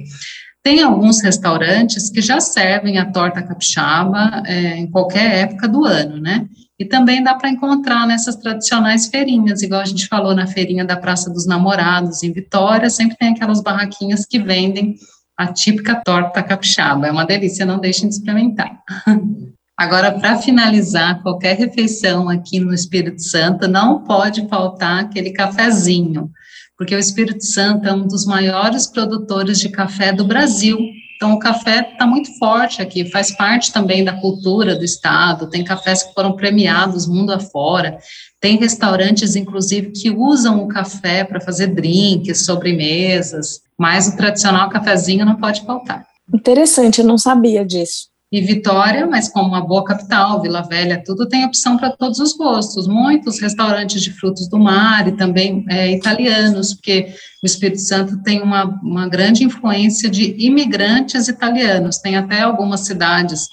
Tem 0.68 0.82
alguns 0.82 1.22
restaurantes 1.22 2.10
que 2.10 2.20
já 2.20 2.40
servem 2.40 2.98
a 2.98 3.10
torta 3.10 3.40
capixaba 3.40 4.42
é, 4.44 4.76
em 4.76 4.86
qualquer 4.86 5.36
época 5.44 5.66
do 5.66 5.86
ano, 5.86 6.20
né? 6.20 6.46
E 6.78 6.84
também 6.84 7.24
dá 7.24 7.34
para 7.34 7.48
encontrar 7.48 8.06
nessas 8.06 8.36
tradicionais 8.36 9.06
feirinhas, 9.06 9.62
igual 9.62 9.80
a 9.80 9.86
gente 9.86 10.06
falou 10.06 10.34
na 10.34 10.46
feirinha 10.46 10.84
da 10.84 10.94
Praça 10.94 11.30
dos 11.30 11.46
Namorados, 11.46 12.22
em 12.22 12.34
Vitória, 12.34 12.90
sempre 12.90 13.16
tem 13.16 13.30
aquelas 13.30 13.62
barraquinhas 13.62 14.26
que 14.26 14.38
vendem 14.38 14.96
a 15.38 15.46
típica 15.46 16.02
torta 16.04 16.42
capixaba. 16.42 17.06
É 17.06 17.10
uma 17.10 17.24
delícia, 17.24 17.64
não 17.64 17.78
deixem 17.78 18.06
de 18.06 18.16
experimentar. 18.16 18.78
Agora, 19.74 20.12
para 20.20 20.36
finalizar 20.36 21.22
qualquer 21.22 21.56
refeição 21.56 22.28
aqui 22.28 22.60
no 22.60 22.74
Espírito 22.74 23.22
Santo, 23.22 23.66
não 23.66 24.04
pode 24.04 24.46
faltar 24.48 25.04
aquele 25.04 25.30
cafezinho, 25.30 26.30
porque 26.78 26.94
o 26.94 26.98
Espírito 26.98 27.44
Santo 27.44 27.88
é 27.88 27.92
um 27.92 28.06
dos 28.06 28.24
maiores 28.24 28.86
produtores 28.86 29.58
de 29.58 29.68
café 29.68 30.12
do 30.12 30.24
Brasil. 30.24 30.78
Então, 31.16 31.32
o 31.32 31.38
café 31.40 31.80
está 31.92 32.06
muito 32.06 32.38
forte 32.38 32.80
aqui, 32.80 33.04
faz 33.10 33.32
parte 33.32 33.72
também 33.72 34.04
da 34.04 34.12
cultura 34.12 34.76
do 34.76 34.84
estado. 34.84 35.50
Tem 35.50 35.64
cafés 35.64 36.04
que 36.04 36.14
foram 36.14 36.36
premiados 36.36 37.08
mundo 37.08 37.32
afora. 37.32 37.98
Tem 38.40 38.56
restaurantes, 38.56 39.34
inclusive, 39.34 39.90
que 39.90 40.08
usam 40.08 40.62
o 40.62 40.68
café 40.68 41.24
para 41.24 41.40
fazer 41.40 41.66
drinks, 41.74 42.44
sobremesas. 42.46 43.60
Mas 43.76 44.06
o 44.06 44.16
tradicional 44.16 44.70
cafezinho 44.70 45.26
não 45.26 45.34
pode 45.34 45.62
faltar. 45.66 46.06
Interessante, 46.32 47.00
eu 47.00 47.06
não 47.06 47.18
sabia 47.18 47.66
disso 47.66 48.07
e 48.30 48.42
Vitória, 48.42 49.06
mas 49.06 49.28
como 49.28 49.48
uma 49.48 49.66
boa 49.66 49.82
capital, 49.82 50.42
Vila 50.42 50.60
Velha, 50.60 51.02
tudo 51.04 51.26
tem 51.26 51.46
opção 51.46 51.78
para 51.78 51.90
todos 51.90 52.18
os 52.18 52.34
gostos. 52.34 52.86
Muitos 52.86 53.40
restaurantes 53.40 54.02
de 54.02 54.12
frutos 54.12 54.46
do 54.48 54.58
mar 54.58 55.08
e 55.08 55.12
também 55.12 55.64
é, 55.70 55.90
italianos, 55.92 56.74
porque 56.74 57.14
o 57.42 57.46
Espírito 57.46 57.80
Santo 57.80 58.22
tem 58.22 58.42
uma, 58.42 58.64
uma 58.82 59.08
grande 59.08 59.44
influência 59.44 60.10
de 60.10 60.36
imigrantes 60.38 61.26
italianos. 61.26 61.98
Tem 61.98 62.16
até 62.16 62.42
algumas 62.42 62.80
cidades, 62.80 63.48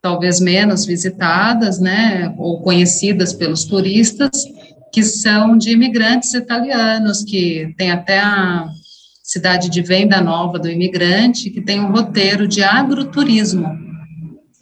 talvez 0.00 0.38
menos 0.38 0.86
visitadas, 0.86 1.80
né, 1.80 2.32
ou 2.38 2.62
conhecidas 2.62 3.32
pelos 3.32 3.64
turistas, 3.64 4.30
que 4.92 5.02
são 5.02 5.58
de 5.58 5.72
imigrantes 5.72 6.34
italianos, 6.34 7.24
que 7.24 7.74
tem 7.76 7.90
até 7.90 8.20
a 8.20 8.68
cidade 9.24 9.68
de 9.68 9.82
Venda 9.82 10.20
Nova 10.20 10.56
do 10.56 10.70
Imigrante, 10.70 11.50
que 11.50 11.60
tem 11.60 11.80
um 11.80 11.90
roteiro 11.90 12.46
de 12.46 12.62
agroturismo. 12.62 13.89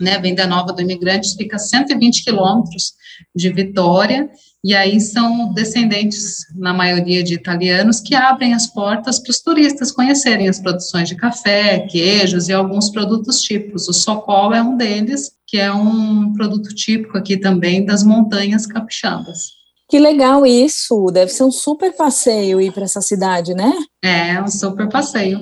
Né? 0.00 0.18
Venda 0.18 0.46
Nova 0.46 0.72
do 0.72 0.80
Imigrante 0.82 1.36
fica 1.36 1.56
a 1.56 1.58
120 1.58 2.24
quilômetros 2.24 2.92
de 3.34 3.50
Vitória, 3.50 4.30
e 4.64 4.74
aí 4.74 5.00
são 5.00 5.52
descendentes, 5.52 6.38
na 6.56 6.74
maioria 6.74 7.22
de 7.22 7.34
italianos, 7.34 8.00
que 8.00 8.14
abrem 8.14 8.54
as 8.54 8.66
portas 8.66 9.20
para 9.20 9.30
os 9.30 9.40
turistas 9.40 9.92
conhecerem 9.92 10.48
as 10.48 10.58
produções 10.58 11.08
de 11.08 11.14
café, 11.14 11.80
queijos 11.80 12.48
e 12.48 12.52
alguns 12.52 12.90
produtos 12.90 13.40
típicos. 13.40 13.88
O 13.88 13.92
socol 13.92 14.52
é 14.52 14.60
um 14.60 14.76
deles, 14.76 15.30
que 15.46 15.58
é 15.58 15.72
um 15.72 16.32
produto 16.32 16.74
típico 16.74 17.16
aqui 17.16 17.36
também 17.36 17.84
das 17.84 18.02
montanhas 18.02 18.66
capixabas. 18.66 19.58
Que 19.88 19.98
legal 19.98 20.44
isso! 20.44 21.06
Deve 21.10 21.32
ser 21.32 21.44
um 21.44 21.50
super 21.50 21.96
passeio 21.96 22.60
ir 22.60 22.72
para 22.72 22.84
essa 22.84 23.00
cidade, 23.00 23.54
né? 23.54 23.72
É, 24.04 24.42
um 24.42 24.48
super 24.48 24.88
passeio. 24.88 25.40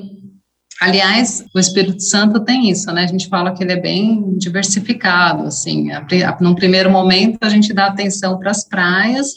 Aliás, 0.81 1.45
o 1.55 1.59
Espírito 1.59 2.03
Santo 2.03 2.41
tem 2.41 2.71
isso, 2.71 2.91
né? 2.93 3.05
A 3.05 3.07
gente 3.07 3.29
fala 3.29 3.55
que 3.55 3.65
ele 3.65 3.73
é 3.73 3.81
bem 3.81 4.37
diversificado, 4.37 5.45
assim. 5.45 5.89
num 6.41 6.55
primeiro 6.55 6.91
momento, 6.91 7.39
a 7.41 7.49
gente 7.49 7.73
dá 7.73 7.87
atenção 7.87 8.39
para 8.39 8.51
as 8.51 8.63
praias, 8.69 9.29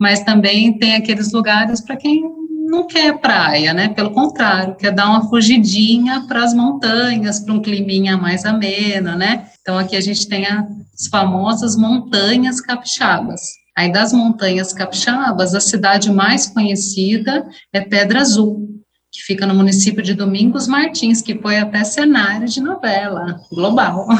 mas 0.00 0.20
também 0.24 0.78
tem 0.78 0.94
aqueles 0.94 1.32
lugares 1.32 1.82
para 1.82 1.96
quem 1.96 2.22
não 2.66 2.86
quer 2.86 3.20
praia, 3.20 3.72
né? 3.74 3.88
Pelo 3.88 4.10
contrário, 4.10 4.74
quer 4.74 4.90
dar 4.90 5.08
uma 5.10 5.28
fugidinha 5.28 6.24
para 6.26 6.42
as 6.42 6.54
montanhas, 6.54 7.40
para 7.40 7.54
um 7.54 7.62
climinha 7.62 8.16
mais 8.16 8.44
ameno, 8.44 9.16
né? 9.16 9.46
Então, 9.60 9.78
aqui 9.78 9.96
a 9.96 10.00
gente 10.00 10.26
tem 10.26 10.46
as 10.46 11.06
famosas 11.10 11.76
montanhas 11.76 12.60
capixabas. 12.60 13.40
Aí, 13.76 13.92
das 13.92 14.12
montanhas 14.12 14.72
capixabas, 14.72 15.54
a 15.54 15.60
cidade 15.60 16.10
mais 16.10 16.46
conhecida 16.46 17.46
é 17.72 17.82
Pedra 17.82 18.20
Azul, 18.20 18.75
que 19.16 19.22
fica 19.22 19.46
no 19.46 19.54
município 19.54 20.02
de 20.02 20.12
Domingos 20.12 20.68
Martins, 20.68 21.22
que 21.22 21.34
foi 21.38 21.56
até 21.56 21.82
cenário 21.84 22.46
de 22.46 22.60
novela 22.60 23.40
global. 23.50 24.06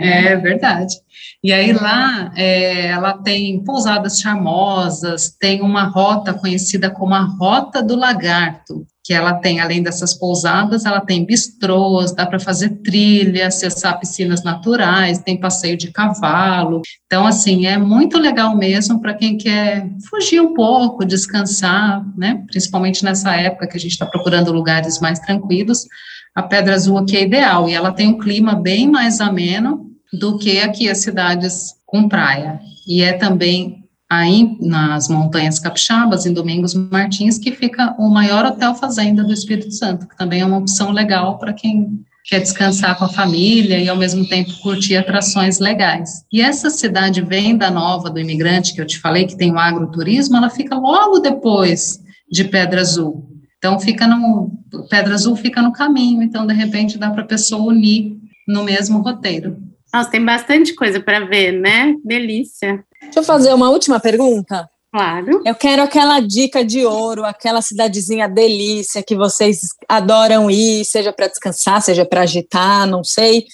É, 0.00 0.32
é 0.32 0.36
verdade. 0.36 0.94
E 1.42 1.52
aí 1.52 1.72
lá 1.72 2.32
é, 2.36 2.86
ela 2.86 3.14
tem 3.14 3.62
pousadas 3.64 4.20
charmosas, 4.20 5.34
tem 5.38 5.62
uma 5.62 5.84
rota 5.84 6.34
conhecida 6.34 6.90
como 6.90 7.14
a 7.14 7.22
Rota 7.22 7.82
do 7.82 7.96
Lagarto, 7.96 8.86
que 9.08 9.14
ela 9.14 9.32
tem, 9.32 9.58
além 9.58 9.82
dessas 9.82 10.12
pousadas, 10.12 10.84
ela 10.84 11.00
tem 11.00 11.24
bistrôs, 11.24 12.14
dá 12.14 12.26
para 12.26 12.38
fazer 12.38 12.68
trilha, 12.82 13.46
acessar 13.46 13.98
piscinas 13.98 14.44
naturais, 14.44 15.18
tem 15.20 15.40
passeio 15.40 15.78
de 15.78 15.90
cavalo. 15.90 16.82
Então, 17.06 17.26
assim, 17.26 17.64
é 17.64 17.78
muito 17.78 18.18
legal 18.18 18.54
mesmo 18.54 19.00
para 19.00 19.14
quem 19.14 19.38
quer 19.38 19.88
fugir 20.10 20.42
um 20.42 20.52
pouco, 20.52 21.06
descansar, 21.06 22.04
né? 22.18 22.44
Principalmente 22.48 23.02
nessa 23.02 23.34
época 23.34 23.68
que 23.68 23.78
a 23.78 23.80
gente 23.80 23.92
está 23.92 24.04
procurando 24.04 24.52
lugares 24.52 25.00
mais 25.00 25.18
tranquilos. 25.20 25.86
A 26.34 26.42
Pedra 26.42 26.74
Azul 26.74 26.98
aqui 26.98 27.16
é 27.16 27.22
ideal 27.22 27.66
e 27.66 27.72
ela 27.72 27.92
tem 27.92 28.08
um 28.08 28.18
clima 28.18 28.56
bem 28.56 28.86
mais 28.86 29.22
ameno 29.22 29.86
do 30.12 30.36
que 30.36 30.60
aqui 30.60 30.86
as 30.86 30.98
cidades 30.98 31.72
com 31.86 32.10
praia. 32.10 32.60
E 32.86 33.00
é 33.00 33.14
também 33.14 33.77
aí 34.10 34.56
nas 34.60 35.08
Montanhas 35.08 35.58
Capixabas, 35.58 36.24
em 36.24 36.32
Domingos 36.32 36.74
Martins, 36.74 37.38
que 37.38 37.52
fica 37.52 37.94
o 37.98 38.08
maior 38.08 38.46
hotel 38.46 38.74
fazenda 38.74 39.22
do 39.22 39.32
Espírito 39.32 39.72
Santo, 39.72 40.08
que 40.08 40.16
também 40.16 40.40
é 40.40 40.46
uma 40.46 40.58
opção 40.58 40.90
legal 40.90 41.38
para 41.38 41.52
quem 41.52 42.04
quer 42.24 42.40
descansar 42.40 42.96
com 42.98 43.04
a 43.04 43.08
família 43.08 43.78
e 43.78 43.88
ao 43.88 43.96
mesmo 43.96 44.26
tempo 44.28 44.52
curtir 44.60 44.96
atrações 44.96 45.58
legais. 45.58 46.24
E 46.32 46.40
essa 46.40 46.68
cidade 46.70 47.22
Venda 47.22 47.70
Nova 47.70 48.10
do 48.10 48.20
Imigrante, 48.20 48.74
que 48.74 48.80
eu 48.80 48.86
te 48.86 48.98
falei 48.98 49.26
que 49.26 49.36
tem 49.36 49.52
o 49.52 49.58
agroturismo, 49.58 50.36
ela 50.36 50.50
fica 50.50 50.74
logo 50.74 51.18
depois 51.20 52.00
de 52.30 52.44
Pedra 52.44 52.80
Azul. 52.80 53.26
Então 53.56 53.78
fica 53.80 54.06
no 54.06 54.52
Pedra 54.90 55.14
Azul 55.14 55.34
fica 55.36 55.62
no 55.62 55.72
caminho, 55.72 56.22
então 56.22 56.46
de 56.46 56.54
repente 56.54 56.98
dá 56.98 57.10
para 57.10 57.22
a 57.22 57.26
pessoa 57.26 57.72
unir 57.72 58.16
no 58.46 58.62
mesmo 58.62 59.00
roteiro. 59.00 59.56
Nossa, 59.92 60.10
tem 60.10 60.22
bastante 60.22 60.74
coisa 60.74 61.00
para 61.00 61.20
ver, 61.20 61.52
né? 61.52 61.94
Delícia. 62.04 62.84
Deixa 63.08 63.20
eu 63.20 63.24
fazer 63.24 63.52
uma 63.52 63.70
última 63.70 63.98
pergunta. 63.98 64.68
Claro. 64.92 65.42
Eu 65.44 65.54
quero 65.54 65.82
aquela 65.82 66.20
dica 66.20 66.64
de 66.64 66.84
ouro, 66.86 67.24
aquela 67.24 67.60
cidadezinha 67.60 68.28
delícia 68.28 69.02
que 69.02 69.14
vocês 69.14 69.60
adoram 69.88 70.50
ir, 70.50 70.84
seja 70.84 71.12
para 71.12 71.28
descansar, 71.28 71.82
seja 71.82 72.06
para 72.06 72.22
agitar, 72.22 72.86
não 72.86 73.04
sei, 73.04 73.44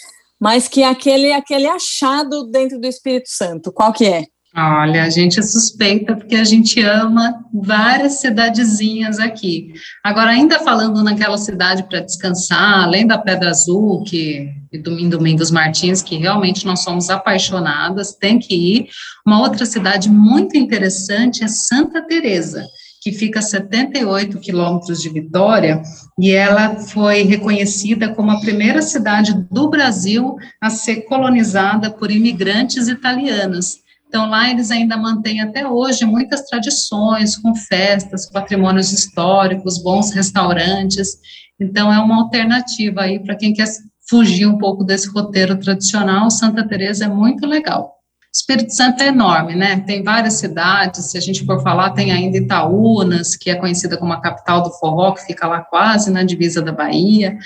mas 0.40 0.68
que 0.68 0.82
é 0.82 0.88
aquele 0.88 1.32
aquele 1.32 1.66
achado 1.66 2.44
dentro 2.50 2.80
do 2.80 2.86
Espírito 2.86 3.28
Santo. 3.28 3.72
Qual 3.72 3.92
que 3.92 4.06
é? 4.06 4.26
Olha, 4.56 5.02
a 5.02 5.10
gente 5.10 5.40
é 5.40 5.42
suspeita 5.42 6.14
porque 6.14 6.36
a 6.36 6.44
gente 6.44 6.80
ama 6.80 7.44
várias 7.52 8.20
cidadezinhas 8.20 9.18
aqui. 9.18 9.72
Agora, 10.02 10.30
ainda 10.30 10.60
falando 10.60 11.02
naquela 11.02 11.36
cidade 11.36 11.82
para 11.88 12.00
descansar, 12.00 12.84
além 12.84 13.04
da 13.04 13.18
Pedra 13.18 13.50
Azul, 13.50 14.04
que 14.04 14.48
e 14.74 14.78
do 14.78 15.08
Domingos 15.08 15.52
Martins, 15.52 16.02
que 16.02 16.16
realmente 16.16 16.66
nós 16.66 16.82
somos 16.82 17.08
apaixonadas, 17.08 18.12
tem 18.14 18.38
que 18.40 18.54
ir. 18.54 18.88
Uma 19.24 19.40
outra 19.40 19.64
cidade 19.64 20.10
muito 20.10 20.56
interessante 20.56 21.44
é 21.44 21.48
Santa 21.48 22.02
Teresa, 22.02 22.66
que 23.00 23.12
fica 23.12 23.38
a 23.38 23.42
78 23.42 24.40
quilômetros 24.40 25.00
de 25.00 25.08
Vitória, 25.10 25.80
e 26.18 26.32
ela 26.32 26.76
foi 26.76 27.22
reconhecida 27.22 28.14
como 28.14 28.32
a 28.32 28.40
primeira 28.40 28.82
cidade 28.82 29.32
do 29.48 29.70
Brasil 29.70 30.36
a 30.60 30.70
ser 30.70 31.02
colonizada 31.02 31.90
por 31.90 32.10
imigrantes 32.10 32.88
italianos. 32.88 33.83
Então, 34.14 34.30
lá 34.30 34.48
eles 34.48 34.70
ainda 34.70 34.96
mantêm 34.96 35.40
até 35.40 35.66
hoje 35.66 36.04
muitas 36.04 36.42
tradições, 36.42 37.36
com 37.36 37.52
festas, 37.52 38.30
patrimônios 38.30 38.92
históricos, 38.92 39.82
bons 39.82 40.12
restaurantes. 40.12 41.18
Então, 41.58 41.92
é 41.92 41.98
uma 41.98 42.22
alternativa 42.22 43.00
aí 43.00 43.18
para 43.18 43.34
quem 43.34 43.52
quer 43.52 43.66
fugir 44.08 44.46
um 44.46 44.56
pouco 44.56 44.84
desse 44.84 45.08
roteiro 45.08 45.58
tradicional. 45.58 46.30
Santa 46.30 46.64
Teresa 46.64 47.06
é 47.06 47.08
muito 47.08 47.44
legal. 47.44 47.92
Espírito 48.32 48.72
Santo 48.72 49.02
é 49.02 49.08
enorme, 49.08 49.56
né? 49.56 49.80
Tem 49.80 50.04
várias 50.04 50.34
cidades, 50.34 51.10
se 51.10 51.18
a 51.18 51.20
gente 51.20 51.44
for 51.44 51.60
falar, 51.60 51.90
tem 51.90 52.12
ainda 52.12 52.38
Itaúnas, 52.38 53.34
que 53.34 53.50
é 53.50 53.56
conhecida 53.56 53.96
como 53.96 54.12
a 54.12 54.20
capital 54.20 54.62
do 54.62 54.70
forró, 54.70 55.10
que 55.10 55.26
fica 55.26 55.48
lá 55.48 55.60
quase 55.60 56.12
na 56.12 56.22
divisa 56.22 56.62
da 56.62 56.70
Bahia. 56.70 57.36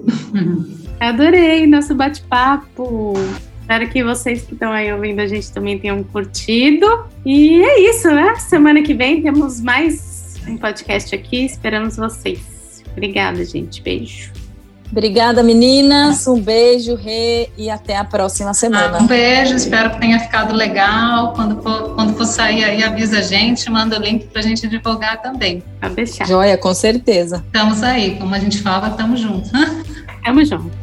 Adorei 1.01 1.67
nosso 1.67 1.95
bate-papo. 1.95 3.15
Espero 3.63 3.89
que 3.89 4.05
vocês 4.05 4.43
que 4.43 4.53
estão 4.53 4.71
aí 4.71 4.93
ouvindo 4.93 5.21
a 5.21 5.27
gente 5.27 5.51
também 5.51 5.79
tenham 5.79 6.03
curtido. 6.03 7.07
E 7.25 7.63
é 7.63 7.91
isso, 7.91 8.11
né? 8.11 8.35
Semana 8.37 8.83
que 8.83 8.93
vem 8.93 9.23
temos 9.23 9.61
mais 9.61 10.35
um 10.47 10.59
podcast 10.59 11.15
aqui. 11.15 11.47
Esperamos 11.47 11.97
vocês. 11.97 12.83
Obrigada, 12.93 13.43
gente. 13.45 13.81
Beijo. 13.81 14.31
Obrigada, 14.91 15.43
meninas. 15.43 16.27
Um 16.27 16.39
beijo, 16.39 16.95
Rê, 16.95 17.49
e 17.57 17.71
até 17.71 17.97
a 17.97 18.05
próxima 18.05 18.53
semana. 18.53 18.99
Ah, 18.99 19.03
um 19.03 19.07
beijo, 19.07 19.55
espero 19.55 19.91
que 19.93 20.01
tenha 20.01 20.21
ficado 20.21 20.55
legal. 20.55 21.33
Quando 21.33 21.63
for, 21.63 21.95
quando 21.95 22.15
for 22.15 22.27
sair 22.27 22.63
aí, 22.63 22.83
avisa 22.83 23.21
a 23.21 23.23
gente, 23.23 23.71
manda 23.71 23.99
o 23.99 24.03
link 24.03 24.27
para 24.27 24.41
a 24.41 24.45
gente 24.45 24.69
divulgar 24.69 25.23
também. 25.23 25.63
Pode 25.81 25.95
deixar. 25.95 26.27
Joia, 26.27 26.59
com 26.59 26.75
certeza. 26.75 27.43
Estamos 27.47 27.83
aí, 27.83 28.17
como 28.17 28.35
a 28.35 28.39
gente 28.39 28.61
fala, 28.61 28.89
estamos 28.89 29.19
juntos. 29.19 29.51
Tamo 30.23 30.45
junto. 30.45 30.71